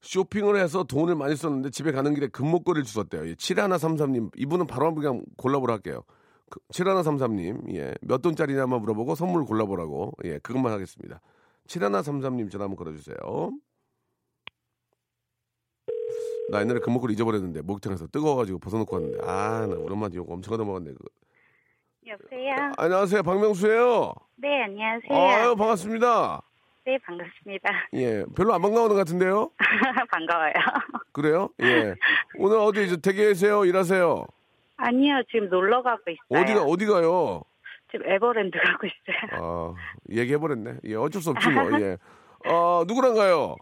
쇼핑을 0.00 0.56
해서 0.56 0.84
돈을 0.84 1.14
많이 1.16 1.34
썼는데 1.36 1.70
집에 1.70 1.92
가는 1.92 2.14
길에 2.14 2.28
금목걸이를 2.28 2.84
주셨대요. 2.84 3.28
예, 3.28 3.34
7133님. 3.34 4.30
이분은 4.36 4.66
바로 4.66 4.86
한번 4.86 5.02
그냥 5.02 5.22
골라보라 5.36 5.74
할게요. 5.74 6.02
그, 6.50 6.60
7133님. 6.72 7.74
예. 7.74 7.94
몇 8.00 8.22
돈짜리냐만 8.22 8.80
물어보고 8.80 9.14
선물 9.14 9.44
골라보라고. 9.44 10.12
예, 10.24 10.38
그것만 10.38 10.72
하겠습니다. 10.72 11.20
7133님 11.66 12.50
전화 12.50 12.64
한번 12.64 12.76
걸어주세요. 12.76 13.16
나 16.50 16.60
옛날에 16.62 16.80
금목걸이 16.80 17.12
잊어버렸는데 17.12 17.60
목욕탕에서 17.60 18.06
뜨거워가지고 18.06 18.58
벗어놓고 18.60 18.96
왔는데 18.96 19.18
아 19.26 19.66
나 19.66 19.74
우리 19.76 19.92
엄마한테 19.92 20.16
욕 20.16 20.30
엄청 20.30 20.54
얻어먹었네 20.54 20.92
그거. 20.92 21.04
여보세요? 22.06 22.54
안녕하세요 22.78 23.22
박명수예요. 23.22 24.12
네, 24.36 24.62
안녕하세요. 24.62 25.18
아유 25.18 25.56
반갑습니다. 25.56 26.40
네, 26.88 26.96
반갑습니다. 27.04 27.68
예 27.92 28.24
별로 28.34 28.54
안 28.54 28.62
반가워하는 28.62 28.96
것 28.96 29.00
같은데요. 29.00 29.50
반가워요. 30.10 30.52
그래요? 31.12 31.50
예 31.60 31.94
오늘 32.38 32.56
어디 32.56 32.82
이제 32.86 32.96
댁계세요 32.96 33.66
일하세요? 33.66 34.24
아니요, 34.78 35.22
지금 35.30 35.50
놀러 35.50 35.82
가고 35.82 36.02
있어요. 36.08 36.42
어디가 36.42 36.62
어디 36.62 36.86
가요? 36.86 37.42
지금 37.90 38.10
에버랜드 38.10 38.56
가고 38.58 38.86
있어요. 38.86 39.42
아 39.42 39.74
얘기해버렸네. 40.10 40.76
예 40.84 40.94
어쩔 40.94 41.20
수 41.20 41.28
없지 41.28 41.46
뭐. 41.50 41.78
예. 41.78 41.98
어 42.48 42.84
누구랑 42.88 43.14
가요? 43.16 43.56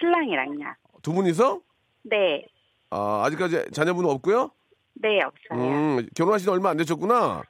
신랑이랑요. 0.00 0.74
두 1.02 1.12
분이서? 1.12 1.60
네, 2.02 2.44
아 2.90 3.22
아직까지 3.26 3.70
자녀분은 3.70 4.10
없고요. 4.10 4.50
네, 4.94 5.20
없어요. 5.22 5.64
음 5.64 6.08
결혼하신 6.16 6.46
지 6.46 6.50
얼마 6.50 6.70
안 6.70 6.76
되셨구나. 6.78 7.42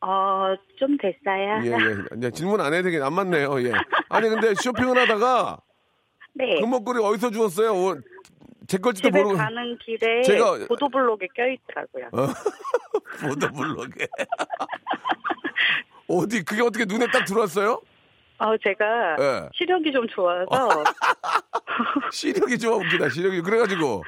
어, 0.00 0.54
좀 0.78 0.96
됐어요. 0.96 1.60
예, 1.64 1.72
예. 1.72 2.16
이제 2.16 2.30
질문 2.30 2.60
안 2.60 2.72
해야 2.72 2.82
되겠, 2.82 3.02
안 3.02 3.12
맞네요. 3.14 3.60
예. 3.64 3.72
아니, 4.08 4.28
근데 4.28 4.54
쇼핑을 4.54 4.96
하다가 4.96 5.58
네, 6.34 6.60
금목걸이 6.60 7.02
어디서 7.02 7.30
주웠어요? 7.30 7.72
어, 7.74 7.96
제 8.68 8.78
걸지도 8.78 9.10
모르고. 9.10 9.36
가는 9.36 9.76
길에 9.78 10.20
제가- 10.22 10.68
보도블록에 10.68 11.26
껴있더라고요. 11.34 12.10
보도블록에. 13.22 14.06
어디, 16.08 16.44
그게 16.44 16.62
어떻게 16.62 16.84
눈에 16.84 17.06
딱 17.10 17.24
들어왔어요? 17.24 17.82
어, 18.38 18.56
제가 18.62 19.16
예. 19.18 19.48
시력이 19.52 19.90
좀 19.90 20.06
좋아서 20.08 20.46
시력이 22.12 22.56
좋아 22.58 22.76
웃기다, 22.76 23.08
시력이. 23.08 23.42
그래가지고. 23.42 24.04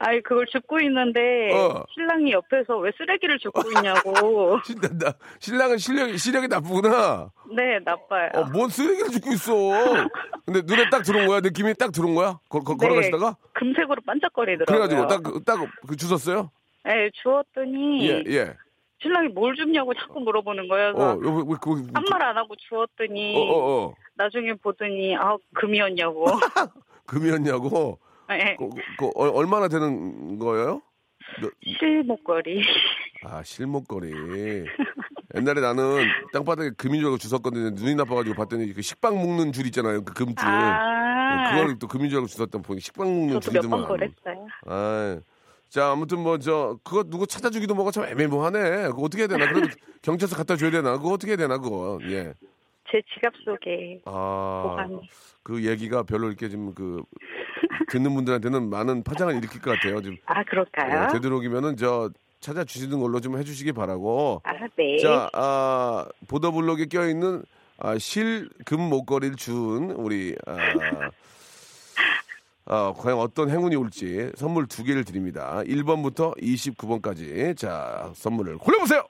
아이 0.00 0.20
그걸 0.22 0.46
줍고 0.46 0.78
있는데 0.80 1.52
어. 1.52 1.84
신랑이 1.94 2.32
옆에서 2.32 2.78
왜 2.78 2.90
쓰레기를 2.96 3.38
줍고 3.38 3.62
있냐고. 3.72 4.58
신, 4.64 4.76
나, 4.98 5.12
신랑은 5.40 5.78
실력이, 5.78 6.18
시력이 6.18 6.48
나쁘구나. 6.48 7.30
네, 7.54 7.78
나빠요. 7.84 8.30
어, 8.34 8.44
뭔 8.52 8.68
쓰레기를 8.68 9.10
줍고 9.10 9.32
있어. 9.32 9.52
근데 10.46 10.60
눈에 10.64 10.88
딱 10.90 11.02
들어온 11.02 11.26
거야? 11.26 11.40
느낌이 11.40 11.74
딱 11.74 11.92
들어온 11.92 12.14
거야? 12.14 12.38
걸, 12.48 12.62
걸, 12.62 12.76
걸어가시다가? 12.76 13.36
금색으로 13.54 14.02
반짝거리더라고요. 14.06 14.66
그래가지고 14.66 15.06
딱, 15.06 15.22
그- 15.22 15.44
딱, 15.44 15.58
그 15.86 15.96
주웠어요? 15.96 16.50
네, 16.84 17.10
주웠더니 17.22 18.08
예, 18.08 18.22
예. 18.28 18.54
신랑이 19.02 19.28
뭘 19.28 19.54
줍냐고 19.54 19.92
자꾸 19.94 20.20
물어보는 20.20 20.68
거예요. 20.68 20.90
어, 20.96 21.14
왜, 21.16 21.56
그, 21.60 21.86
한말 21.92 22.22
안 22.22 22.36
하고 22.36 22.54
주웠더니 22.56 23.36
어, 23.36 23.40
어, 23.40 23.86
어. 23.88 23.94
나중에 24.14 24.54
보더니 24.54 25.16
아 25.16 25.36
금이었냐고. 25.54 26.24
금이었냐고? 27.06 27.98
네, 28.28 28.56
그, 28.58 28.68
그, 28.98 29.06
어, 29.14 29.30
얼마나 29.30 29.68
되는 29.68 30.38
거예요? 30.38 30.82
몇- 31.40 31.52
실목걸이. 31.78 32.62
아, 33.24 33.42
실목걸이. 33.42 34.12
옛날에 35.36 35.60
나는 35.60 36.06
땅바닥에 36.32 36.70
금인 36.76 37.00
줄 37.00 37.06
알고 37.06 37.18
주웠거든요. 37.18 37.70
눈이 37.70 37.94
나빠가지고 37.96 38.34
봤더니 38.36 38.72
그 38.72 38.82
식빵 38.82 39.18
묶는 39.18 39.52
줄 39.52 39.66
있잖아요. 39.66 40.02
그 40.04 40.14
금줄. 40.14 40.46
아, 40.46 41.50
그걸 41.50 41.78
또 41.78 41.86
금인 41.86 42.08
줄 42.08 42.18
알고 42.18 42.28
주웠던 42.28 42.62
보니 42.62 42.80
식빵 42.80 43.06
묶는 43.06 43.40
줄이더만. 43.40 43.86
아, 44.66 45.20
자 45.68 45.90
아무튼 45.90 46.20
뭐 46.22 46.38
저 46.38 46.78
그거 46.82 47.02
누구 47.04 47.26
찾아주기도 47.26 47.74
뭐가 47.74 47.90
참 47.90 48.04
애매모하네. 48.04 48.88
그거 48.88 49.02
어떻게 49.02 49.22
해야 49.24 49.28
되나? 49.28 49.52
그래도 49.52 49.68
경찰서 50.02 50.34
갖다 50.36 50.56
줘야 50.56 50.70
되나? 50.70 50.96
그거 50.96 51.10
어떻게 51.12 51.32
해야 51.32 51.36
되나? 51.36 51.58
그거 51.58 51.98
예. 52.04 52.32
제 52.90 53.02
지갑 53.12 53.34
속에 53.44 54.00
아, 54.06 54.62
보관이. 54.66 55.10
그 55.42 55.62
얘기가 55.66 56.04
별로 56.04 56.28
이렇게 56.28 56.48
지금 56.48 56.72
그 56.74 57.02
듣는 57.90 58.14
분들한테는 58.14 58.70
많은 58.70 59.02
파장을 59.02 59.34
일으킬 59.36 59.60
것 59.60 59.72
같아요. 59.72 60.00
지금 60.02 60.16
아, 60.26 60.42
그럴까요? 60.44 61.04
예, 61.08 61.12
되도록이면은 61.12 61.76
저 61.76 62.10
찾아주시는 62.40 63.00
걸로 63.00 63.20
좀 63.20 63.38
해주시기 63.38 63.72
바라고. 63.72 64.40
아, 64.44 64.52
네. 64.76 64.98
자, 64.98 65.28
아, 65.32 66.06
보더블록에 66.28 66.86
껴있는 66.86 67.42
아, 67.78 67.98
실금 67.98 68.80
목걸이를 68.80 69.36
준 69.36 69.90
우리 69.92 70.36
아, 70.46 70.56
아, 72.70 72.92
과연 72.96 73.18
어떤 73.18 73.48
행운이 73.50 73.76
올지 73.76 74.30
선물 74.36 74.66
두 74.66 74.84
개를 74.84 75.04
드립니다. 75.04 75.62
1번부터 75.64 76.36
29번까지. 76.40 77.56
자, 77.56 78.10
선물을 78.14 78.58
골라보세요! 78.58 79.02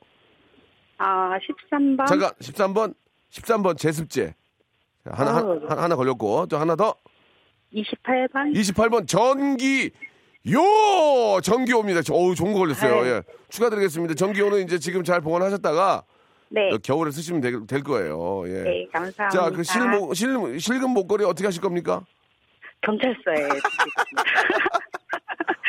아, 0.98 1.38
13번. 1.70 2.06
잠깐, 2.06 2.30
13번, 2.40 2.94
13번 3.30 3.76
제습제. 3.78 4.34
자, 5.04 5.10
하나, 5.12 5.34
하- 5.34 5.38
아우. 5.40 5.60
하나, 5.68 5.82
하나 5.82 5.96
걸렸고, 5.96 6.46
또 6.46 6.56
하나 6.58 6.74
더. 6.76 6.94
28번. 7.74 8.54
28번 8.54 9.06
전기 9.06 9.90
요 10.50 11.40
전기요입니다. 11.42 12.00
어우 12.10 12.34
좋은 12.34 12.52
거 12.52 12.60
걸렸어요. 12.60 13.02
네. 13.02 13.10
예. 13.10 13.22
축하드리겠습니다. 13.50 14.14
전기요는 14.14 14.62
이제 14.62 14.78
지금 14.78 15.04
잘 15.04 15.20
보관하셨다가 15.20 16.04
네. 16.50 16.72
어, 16.72 16.78
겨울에 16.78 17.10
쓰시면 17.10 17.40
될, 17.40 17.66
될 17.66 17.82
거예요. 17.82 18.44
예. 18.46 18.62
네, 18.62 18.88
감사합니다. 18.92 19.28
자, 19.28 19.50
그 19.50 19.62
실목 19.62 20.14
실 20.14 20.60
실금 20.60 20.90
목걸이 20.90 21.24
어떻게 21.24 21.46
하실 21.46 21.60
겁니까? 21.60 22.04
경찰서에. 22.80 23.48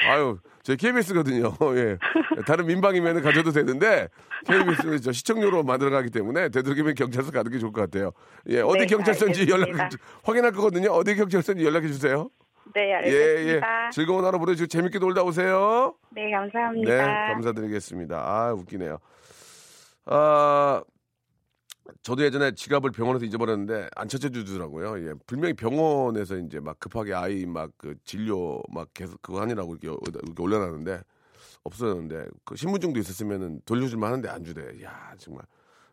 아유, 0.10 0.40
저희 0.70 0.78
KBS거든요. 0.78 1.52
예. 1.78 1.98
다른 2.46 2.68
민방이면 2.68 3.24
가져도 3.24 3.52
되는데 3.52 4.08
KBS는 4.46 5.02
저 5.02 5.12
시청료로 5.12 5.64
만들어가기 5.64 6.12
때문에 6.12 6.50
되도록이면 6.50 6.94
경찰서 6.94 7.32
가는 7.32 7.52
게 7.52 7.58
좋을 7.58 7.72
것 7.72 7.82
같아요. 7.82 8.12
예, 8.50 8.62
어디 8.62 8.82
네, 8.82 8.86
경찰서인지 8.86 9.42
알겠습니다. 9.52 9.78
연락 9.80 9.92
확인할 10.24 10.52
거거든요. 10.52 10.92
어디 10.92 11.16
경찰서인지 11.16 11.66
연락해 11.66 11.88
주세요. 11.88 12.30
네, 12.76 12.90
예, 12.90 12.94
알겠습니다. 12.94 13.86
예. 13.88 13.90
즐거운 13.92 14.24
하루 14.26 14.38
보내시고 14.38 14.68
재밌게 14.68 15.00
놀다 15.00 15.24
오세요. 15.24 15.96
네, 16.12 16.30
감사합니다. 16.30 16.92
네, 16.96 17.34
감사드리겠습니다. 17.34 18.18
아, 18.18 18.54
웃기네요. 18.54 19.00
아, 20.06 20.84
저도 22.02 22.24
예전에 22.24 22.54
지갑을 22.54 22.92
병원에서 22.92 23.26
잊어버렸는데 23.26 23.90
안 23.96 24.08
찾아주더라고요. 24.08 25.08
예, 25.10 25.14
분명히 25.28 25.54
병원에서 25.54 26.38
이제 26.38 26.60
막 26.60 26.80
급하게 26.80 27.14
아이 27.14 27.46
막 27.46 27.72
그 27.78 27.96
진료 28.04 28.62
막 28.74 28.90
계속 28.94 29.22
그거 29.22 29.42
하느라고 29.42 29.76
이렇게, 29.82 29.90
올려놨는데 30.42 31.02
없어졌는데 31.64 32.28
그 32.46 32.56
신분증도 32.56 33.00
있었으면은 33.00 33.62
돌려줄만 33.66 34.10
하는데 34.12 34.30
안 34.30 34.44
주대. 34.44 34.62
야, 34.84 35.14
정말. 35.18 35.44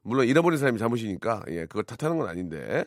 물론 0.02 0.26
잃어버린 0.26 0.58
사람이 0.58 0.78
잘못이니까 0.78 1.44
예, 1.50 1.66
그걸 1.66 1.84
탓하는 1.84 2.18
건 2.18 2.28
아닌데 2.28 2.84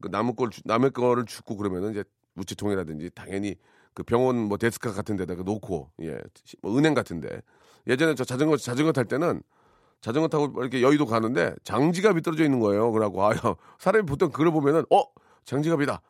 그 0.00 0.08
남의 0.08 0.34
걸 0.36 0.50
주- 0.50 0.62
남의 0.64 0.92
거를 0.92 1.24
주고 1.26 1.56
그러면은 1.56 1.90
이제 1.92 2.04
우체통이라든지 2.36 3.10
당연히 3.14 3.56
그 3.94 4.02
병원 4.04 4.36
뭐 4.36 4.56
데스크 4.56 4.92
같은 4.94 5.16
데다가 5.16 5.42
놓고 5.42 5.90
예, 6.02 6.18
뭐 6.62 6.76
은행 6.78 6.94
같은데 6.94 7.42
예전에 7.86 8.14
저 8.14 8.24
자전거 8.24 8.56
자전거 8.56 8.92
탈 8.92 9.04
때는 9.06 9.42
자전거 10.00 10.28
타고 10.28 10.52
이렇게 10.60 10.82
여의도 10.82 11.06
가는데 11.06 11.54
장지갑이 11.64 12.22
떨어져 12.22 12.44
있는 12.44 12.60
거예요. 12.60 12.90
그러고 12.92 13.26
아유 13.26 13.36
사람이 13.78 14.06
보통 14.06 14.30
그걸 14.30 14.50
보면은 14.50 14.84
어 14.90 15.02
장지갑이다. 15.44 16.00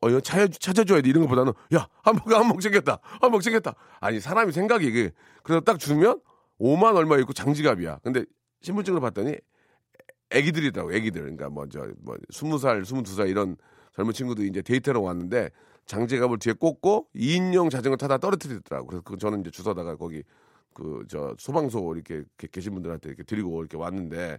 어, 0.00 0.08
이거 0.08 0.20
찾아, 0.20 0.46
찾아줘야 0.46 1.00
돼. 1.00 1.08
이런 1.08 1.24
것보다는, 1.24 1.52
야, 1.74 1.88
한몫, 2.02 2.30
한몫 2.30 2.60
챙겼다. 2.60 3.00
한몫 3.20 3.42
챙겼다. 3.42 3.74
아니, 4.00 4.20
사람이 4.20 4.52
생각이, 4.52 4.86
이게. 4.86 5.10
그래서 5.42 5.60
딱 5.60 5.80
주면 5.80 6.20
5만 6.60 6.94
얼마 6.94 7.16
있고 7.18 7.32
장지갑이야. 7.32 7.98
근데 8.04 8.24
신분증을 8.62 9.00
봤더니 9.00 9.34
애기들이더라고, 10.30 10.92
애기들. 10.92 11.22
그러니까 11.22 11.48
뭐, 11.48 11.66
저, 11.68 11.88
뭐, 11.98 12.16
20살, 12.32 12.82
22살 12.82 13.28
이런 13.28 13.56
젊은 13.96 14.12
친구들이 14.12 14.46
이제 14.46 14.62
데이트하러 14.62 15.00
왔는데 15.00 15.50
장지갑을 15.86 16.38
뒤에 16.38 16.52
꽂고 16.52 17.08
2인용 17.16 17.70
자전거 17.70 17.96
타다 17.96 18.18
떨어뜨리더라고. 18.18 18.86
그래서 18.86 19.02
그 19.02 19.16
저는 19.16 19.40
이제 19.40 19.50
주워다가 19.50 19.96
거기 19.96 20.22
그, 20.74 21.04
저, 21.08 21.34
소방서 21.38 21.80
이렇게 21.94 22.24
게- 22.36 22.48
계신 22.50 22.72
분들한테 22.74 23.08
이렇게 23.08 23.22
드리고 23.24 23.60
이렇게 23.60 23.76
왔는데 23.76 24.38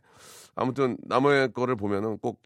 아무튼 0.56 0.98
남의 1.02 1.54
거를 1.54 1.76
보면은 1.76 2.18
꼭 2.20 2.42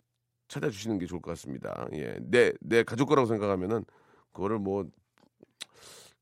찾아주시는 0.48 1.00
게 1.00 1.06
좋을 1.06 1.22
것 1.22 1.32
같습니다. 1.32 1.88
예. 1.94 2.18
내, 2.22 2.54
내 2.60 2.84
가족 2.84 3.08
거라고 3.08 3.28
생각하면은 3.28 3.86
그거를 4.32 4.60
뭐 4.60 4.86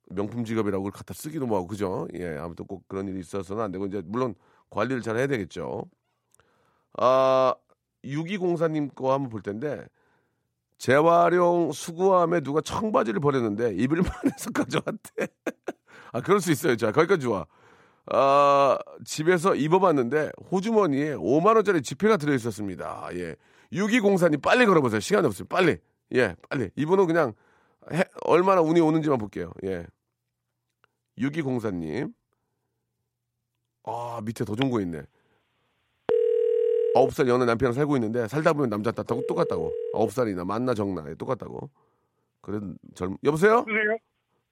명품 0.09 0.43
지갑이라고 0.43 0.91
갖다 0.91 1.13
쓰기도 1.13 1.47
뭐하고 1.47 1.67
그죠? 1.67 2.07
예. 2.13 2.37
아무튼 2.37 2.65
꼭 2.65 2.87
그런 2.87 3.07
일이 3.07 3.19
있어서는 3.19 3.63
안 3.63 3.71
되고 3.71 3.85
이제 3.85 4.01
물론 4.05 4.35
관리를 4.69 5.01
잘 5.01 5.17
해야 5.17 5.27
되겠죠. 5.27 5.83
아, 6.97 7.53
6204님 8.03 8.93
거 8.93 9.13
한번 9.13 9.29
볼 9.29 9.41
텐데 9.41 9.85
재활용 10.77 11.71
수거함에 11.71 12.41
누가 12.41 12.59
청바지를 12.61 13.19
버렸는데 13.19 13.75
입을만 13.75 14.11
해서 14.25 14.49
가져왔대. 14.51 15.27
아, 16.11 16.21
그럴 16.21 16.39
수 16.41 16.51
있어요. 16.51 16.75
자, 16.75 16.91
거기까지 16.91 17.21
좋아. 17.23 17.45
아, 18.07 18.77
집에서 19.05 19.55
입어봤는데 19.55 20.31
호주머니에 20.51 21.15
5만 21.15 21.55
원짜리 21.55 21.81
지폐가 21.81 22.17
들어 22.17 22.33
있었습니다. 22.33 23.09
예. 23.13 23.35
6204님 23.71 24.41
빨리 24.41 24.65
걸어보세요. 24.65 24.99
시간이 24.99 25.25
없어요. 25.27 25.47
빨리. 25.47 25.77
예, 26.13 26.35
빨리. 26.49 26.69
이분은 26.75 27.07
그냥 27.07 27.33
해- 27.93 28.03
얼마나 28.25 28.61
운이 28.61 28.81
오는지만 28.81 29.17
볼게요. 29.17 29.51
예. 29.63 29.85
6204님. 31.17 32.13
아, 33.83 34.19
밑에 34.23 34.43
더 34.45 34.55
좋은 34.55 34.69
거 34.69 34.81
있네. 34.81 35.03
아홉 36.95 37.13
살 37.13 37.27
여느 37.29 37.45
남편이랑 37.45 37.73
살고 37.73 37.95
있는데 37.95 38.27
살다 38.27 38.51
보면 38.51 38.69
남자 38.69 38.91
탓하고 38.91 39.25
똑같다고. 39.25 39.71
아홉 39.93 40.11
살이나 40.11 40.43
만나 40.43 40.73
적나 40.73 41.05
예, 41.09 41.15
똑같다고. 41.15 41.69
그래 42.41 42.59
젊. 42.95 43.15
여보세요? 43.23 43.63
그래요? 43.63 43.97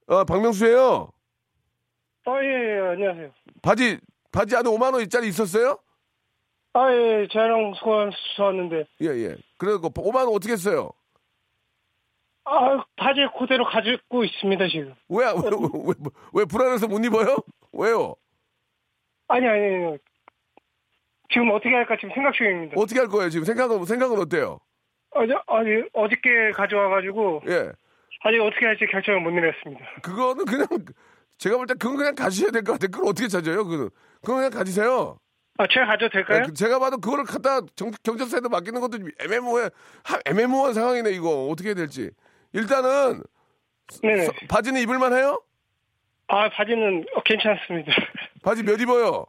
어, 0.07 0.23
박명수예요. 0.23 1.11
아, 2.25 2.43
예, 2.43 2.47
예, 2.47 2.79
안녕하세요. 2.91 3.31
바지 3.61 3.97
바지 4.31 4.55
안에 4.55 4.69
5만 4.69 4.93
원짜리 4.93 5.27
있었어요? 5.27 5.79
아, 6.73 6.91
예, 6.93 7.27
재활용 7.31 7.73
수거한 7.75 8.11
수왔는데 8.35 8.85
예, 9.01 9.07
예. 9.07 9.35
그래고 9.57 9.89
5만 9.89 10.15
원 10.25 10.29
어떻게 10.35 10.53
했어요? 10.53 10.91
아, 12.45 12.83
바지 12.95 13.21
그대로 13.37 13.65
가지고 13.65 14.23
있습니다, 14.23 14.67
지금. 14.69 14.95
왜, 15.09 15.25
왜, 15.25 15.31
왜, 15.33 15.69
왜, 15.85 15.93
왜 16.33 16.45
불안해서 16.45 16.87
못 16.87 17.03
입어요? 17.05 17.37
왜요? 17.73 18.15
아니, 19.27 19.47
아니, 19.47 19.65
아니. 19.85 19.97
지금 21.31 21.51
어떻게 21.51 21.69
할까 21.75 21.95
지금 21.97 22.11
생각 22.15 22.33
중입니다. 22.33 22.73
어떻게 22.75 22.99
할 22.99 23.07
거예요? 23.07 23.29
지금 23.29 23.45
생각은, 23.45 23.85
생각은 23.85 24.17
어때요? 24.19 24.59
어제, 25.11 25.33
아니, 25.45 25.83
어저께 25.93 26.51
가져와가지고, 26.55 27.43
예. 27.49 27.71
아직 28.21 28.39
어떻게 28.41 28.65
할지 28.65 28.85
결정을 28.87 29.21
못 29.21 29.29
내렸습니다. 29.29 29.85
그거는 30.01 30.45
그냥, 30.45 30.67
제가 31.39 31.55
볼 31.57 31.65
때 31.67 31.73
그건 31.73 31.97
그냥 31.97 32.15
가지셔야 32.15 32.51
될 32.51 32.63
것 32.63 32.73
같아요. 32.73 32.91
그걸 32.91 33.09
어떻게 33.09 33.27
찾아요? 33.27 33.63
그거는. 33.65 33.89
그건 34.21 34.35
그냥 34.37 34.51
가지세요. 34.51 35.17
아, 35.57 35.65
제가 35.69 35.85
가져도 35.87 36.09
될까요? 36.11 36.39
예, 36.39 36.45
그 36.47 36.53
제가 36.53 36.79
봐도 36.79 36.97
그거를 36.97 37.23
갖다 37.25 37.61
정, 37.75 37.91
경찰서에다 38.03 38.47
맡기는 38.49 38.79
것도 38.79 38.97
애매모호해, 39.19 39.69
하- 40.03 40.19
애매모호한 40.25 40.73
상황이네, 40.73 41.11
이거. 41.11 41.47
어떻게 41.47 41.69
해야 41.69 41.75
될지. 41.75 42.11
일단은. 42.53 43.23
서- 43.91 44.01
바지는 44.47 44.81
입을만 44.81 45.13
해요? 45.13 45.41
아, 46.27 46.49
바지는 46.49 47.05
어, 47.15 47.23
괜찮습니다. 47.23 47.91
바지 48.43 48.63
몇 48.63 48.79
입어요? 48.79 49.25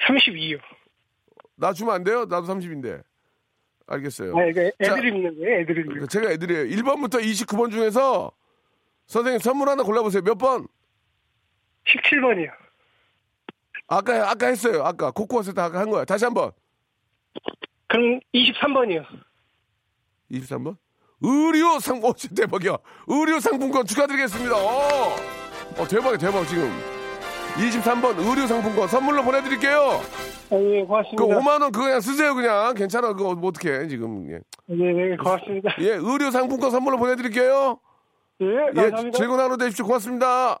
32요. 0.00 0.58
나 1.56 1.72
주면 1.72 1.94
안 1.94 2.04
돼요? 2.04 2.24
나도 2.24 2.46
30인데. 2.46 3.02
알겠어요. 3.86 4.36
아, 4.36 4.44
이게 4.46 4.72
자, 4.84 4.92
애들 4.96 5.08
입는 5.08 5.38
거예요, 5.38 5.60
애들 5.60 5.78
입는 5.78 6.00
거. 6.00 6.06
제가 6.06 6.30
애들이에요. 6.32 6.64
1번부터 6.76 7.22
29번 7.22 7.70
중에서 7.70 8.32
선생님 9.06 9.38
선물 9.38 9.68
하나 9.68 9.84
골라보세요. 9.84 10.22
몇 10.22 10.36
번? 10.36 10.66
17번이요. 11.86 12.50
아까 13.88 14.30
아까 14.30 14.46
했어요. 14.46 14.82
아까 14.84 15.10
코코아스 15.10 15.54
다한 15.54 15.90
거야. 15.90 16.04
다시 16.04 16.24
한번. 16.24 16.50
그럼 17.88 18.20
23번이요. 18.34 19.04
23번. 20.30 20.76
의료 21.22 21.78
상, 21.78 22.02
어, 22.04 22.12
대박이야. 22.12 22.76
의료 23.06 23.40
상품권 23.40 23.86
축하드리겠습니다. 23.86 24.54
어, 24.54 25.16
어 25.78 25.88
대박이야, 25.88 26.18
대박, 26.18 26.44
지금. 26.46 26.70
23번 27.54 28.18
의료 28.18 28.46
상품권 28.46 28.86
선물로 28.88 29.22
보내드릴게요. 29.22 30.00
아, 30.50 30.56
예, 30.56 30.82
그 30.82 30.86
고맙습니다. 30.86 31.24
5만원 31.24 31.72
그거 31.72 31.84
그냥 31.84 32.00
쓰세요, 32.00 32.34
그냥. 32.34 32.74
괜찮아. 32.74 33.14
그거 33.14 33.34
뭐 33.34 33.48
어떡해, 33.48 33.88
지금. 33.88 34.30
예. 34.30 34.40
예, 34.70 34.92
네, 34.92 35.16
고맙습니다. 35.16 35.74
예, 35.80 35.92
의료 35.92 36.30
상품권 36.30 36.70
선물로 36.70 36.98
보내드릴게요. 36.98 37.80
예, 38.42 38.46
예, 38.46 38.72
감사합니다. 38.74 39.16
즐거운 39.16 39.40
하루 39.40 39.56
되십시오. 39.56 39.86
고맙습니다. 39.86 40.60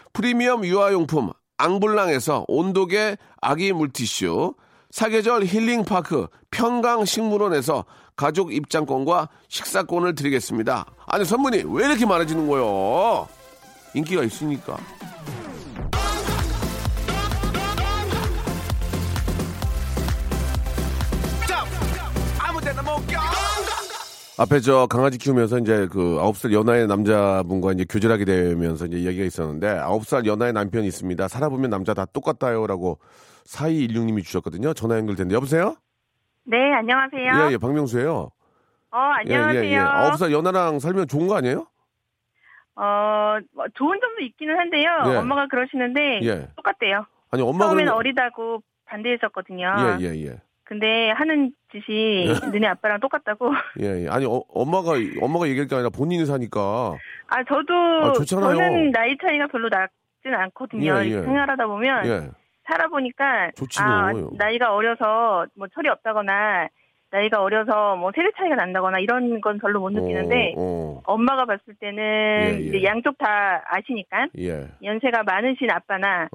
프리미엄 0.13 0.65
유아용품 0.65 1.31
앙블랑에서 1.57 2.45
온도계 2.47 3.17
아기 3.39 3.71
물티슈, 3.71 4.55
사계절 4.89 5.45
힐링파크 5.45 6.27
평강식물원에서 6.51 7.85
가족 8.15 8.53
입장권과 8.53 9.29
식사권을 9.47 10.15
드리겠습니다. 10.15 10.85
아니 11.07 11.25
선물이 11.25 11.63
왜 11.67 11.85
이렇게 11.85 12.05
많아지는 12.05 12.47
거요? 12.47 13.27
인기가 13.93 14.23
있으니까. 14.23 14.77
앞에 24.41 24.59
저 24.59 24.87
강아지 24.87 25.19
키우면서 25.19 25.59
이제 25.59 25.87
그 25.91 26.17
아홉 26.19 26.35
살 26.35 26.51
연하의 26.51 26.87
남자분과 26.87 27.73
이제 27.73 27.85
교절하게 27.87 28.25
되면서 28.25 28.87
이제 28.87 29.03
얘기가 29.03 29.23
있었는데 29.23 29.67
아홉 29.67 30.03
살 30.07 30.25
연하의 30.25 30.51
남편이 30.51 30.87
있습니다. 30.87 31.27
살아보면 31.27 31.69
남자 31.69 31.93
다 31.93 32.05
똑같다요라고 32.05 32.97
4216님이 33.45 34.23
주셨거든요. 34.23 34.73
전화 34.73 34.97
연결됐는데 34.97 35.35
여보세요? 35.35 35.75
네, 36.43 36.57
안녕하세요. 36.73 37.49
예, 37.49 37.51
예, 37.51 37.57
박명수예요. 37.59 38.31
어, 38.89 38.97
안녕하세요. 38.97 39.63
예, 39.63 39.67
예, 39.67 39.73
예. 39.73 39.77
아홉 39.77 40.17
살 40.17 40.31
연하랑 40.31 40.79
살면 40.79 41.07
좋은 41.07 41.27
거 41.27 41.35
아니에요? 41.35 41.67
어, 42.77 43.37
뭐 43.53 43.65
좋은 43.75 43.99
점도 43.99 44.21
있기는 44.23 44.57
한데요. 44.57 44.89
예. 45.05 45.17
엄마가 45.17 45.45
그러시는데 45.49 46.21
예. 46.23 46.47
똑같대요. 46.55 47.05
아니 47.29 47.43
엄마 47.43 47.65
처음에는 47.65 47.83
그러면 47.83 47.93
어리다고 47.93 48.63
반대했었거든요. 48.85 49.99
예, 49.99 50.03
예, 50.03 50.25
예. 50.25 50.41
근데 50.71 51.09
하는 51.11 51.51
짓이 51.73 52.27
너네 52.49 52.65
아빠랑 52.65 53.01
똑같다고. 53.01 53.51
예, 53.81 54.05
예. 54.05 54.07
아니 54.07 54.25
어, 54.25 54.41
엄마가 54.47 54.91
엄마가 55.19 55.49
얘기할 55.49 55.67
게 55.67 55.75
아니라 55.75 55.89
본인이 55.89 56.25
사니까 56.25 56.95
아, 57.27 57.43
저도 57.43 57.73
아, 57.73 58.13
좋잖아요. 58.13 58.55
저는 58.55 58.91
나이 58.91 59.17
차이가 59.17 59.47
별로 59.47 59.67
낮진 59.67 60.33
않거든요. 60.33 61.03
예, 61.03 61.09
예. 61.09 61.21
생활하다 61.23 61.67
보면 61.67 62.05
예. 62.05 62.29
살아보니까 62.69 63.51
좋지 63.57 63.81
아, 63.81 64.13
뭐. 64.13 64.29
나이가 64.37 64.73
어려서 64.73 65.45
뭐 65.57 65.67
철이 65.75 65.89
없다거나 65.89 66.69
나이가 67.11 67.41
어려서 67.41 67.97
뭐 67.97 68.13
세대 68.15 68.29
차이가 68.37 68.55
난다거나 68.55 68.99
이런 68.99 69.41
건 69.41 69.59
별로 69.59 69.81
못 69.81 69.89
느끼는데 69.91 70.53
어, 70.55 70.61
어. 70.61 71.01
엄마가 71.03 71.43
봤을 71.43 71.75
때는 71.81 71.97
예, 72.01 72.55
예. 72.55 72.59
이제 72.61 72.83
양쪽 72.85 73.17
다 73.17 73.61
아시니까 73.65 74.27
예. 74.39 74.69
연세가 74.81 75.23
많으신 75.23 75.69
아빠나 75.69 76.29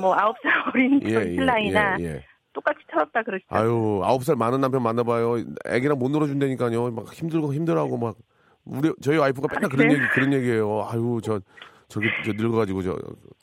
뭐 0.00 0.14
아홉 0.14 0.34
살 0.42 0.50
어린 0.68 0.98
예, 1.04 1.28
예, 1.28 1.34
신랑이나 1.34 1.96
예, 2.00 2.04
예. 2.04 2.31
똑같이 2.52 2.80
철없다 2.90 3.22
그러시더라고요. 3.22 3.70
아유, 3.70 4.00
아홉 4.04 4.24
살 4.24 4.36
많은 4.36 4.60
남편 4.60 4.82
만나봐요. 4.82 5.36
애기랑 5.66 5.98
못 5.98 6.10
놀아준다니까요. 6.10 6.90
막 6.90 7.12
힘들고 7.12 7.54
힘들하고 7.54 7.96
막 7.98 8.16
우리 8.64 8.92
저희 9.00 9.18
와이프가 9.18 9.48
맨날 9.52 9.70
그런 9.70 9.88
그래요? 9.88 9.98
얘기 10.02 10.08
그런 10.14 10.32
얘기예요. 10.32 10.86
아유, 10.88 11.20
저 11.22 11.40
저기 11.88 12.06
저 12.24 12.32
늙어가지고 12.32 12.82
저 12.82 12.96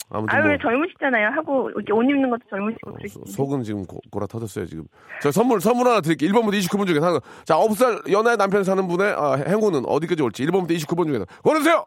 아무튼 0.09 0.35
아유 0.35 0.43
뭐왜 0.43 0.57
젊으시잖아요. 0.61 1.27
하고 1.35 1.69
옷 1.75 2.03
입는 2.03 2.29
것도 2.31 2.41
젊으시고 2.49 2.89
어, 2.89 3.25
속은 3.25 3.63
지금 3.63 3.85
고, 3.85 3.99
곯아 4.09 4.25
터졌어요 4.25 4.65
지금. 4.65 4.85
저 5.21 5.31
선물 5.31 5.61
선물 5.61 5.87
하나 5.87 6.01
드릴게요. 6.01 6.31
1번부터 6.31 6.59
29번 6.59 6.87
중에 6.87 6.99
하나. 6.99 7.19
자, 7.45 7.55
아홉 7.55 7.77
살 7.77 7.99
연하의 8.09 8.37
남편 8.37 8.63
사는 8.63 8.87
분의 8.87 9.13
아, 9.13 9.35
행운은 9.35 9.85
어디까지 9.85 10.23
올지 10.23 10.45
1번부터 10.47 10.71
29번 10.71 11.05
중에 11.07 11.23
고르세요. 11.43 11.85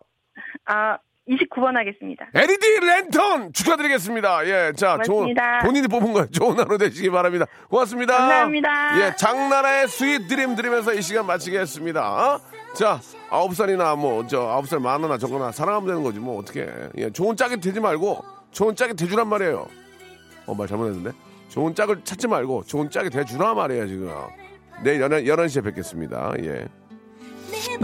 아 0.66 0.98
29번 1.28 1.74
하겠습니다. 1.74 2.26
LED 2.34 2.80
랜턴 2.84 3.52
축하드리겠습니다. 3.52 4.46
예, 4.46 4.72
자, 4.74 4.98
좋은 5.04 5.26
고맙습니다. 5.26 5.58
본인이 5.60 5.86
뽑은 5.88 6.12
거예요. 6.12 6.26
좋은 6.30 6.58
하루 6.58 6.76
되시기 6.78 7.10
바랍니다. 7.10 7.46
고맙습니다. 7.68 8.16
감사합니다. 8.16 9.00
예, 9.06 9.16
장나라의 9.16 9.88
Sweet 9.88 10.26
Dream 10.26 10.56
드리면서 10.56 10.92
이 10.94 11.00
시간 11.02 11.26
마치겠습니다. 11.26 12.34
어? 12.34 12.40
자, 12.74 13.00
아홉 13.30 13.54
살이나 13.54 13.94
뭐 13.94 14.26
저 14.26 14.40
아홉 14.48 14.66
살 14.66 14.80
많으나 14.80 15.16
적거나 15.18 15.52
사랑하면 15.52 15.86
되는 15.88 16.02
거지 16.02 16.18
뭐 16.18 16.38
어떻게? 16.38 16.66
예, 16.96 17.10
좋은 17.10 17.36
짝이 17.36 17.60
되지 17.60 17.78
말고 17.80 18.24
좋은 18.50 18.74
짝이 18.74 18.94
되주란 18.94 19.28
말이에요. 19.28 19.68
어, 20.46 20.54
말 20.54 20.66
잘못했는데. 20.66 21.16
좋은 21.48 21.74
짝을 21.74 22.02
찾지 22.02 22.28
말고 22.28 22.64
좋은 22.64 22.90
짝이 22.90 23.10
되주라 23.10 23.54
말이에요 23.54 23.86
지금. 23.86 24.10
내일 24.82 25.00
11, 25.02 25.24
11시에 25.24 25.62
뵙겠습니다. 25.62 26.32
예. 26.40 26.66
내 27.50 27.78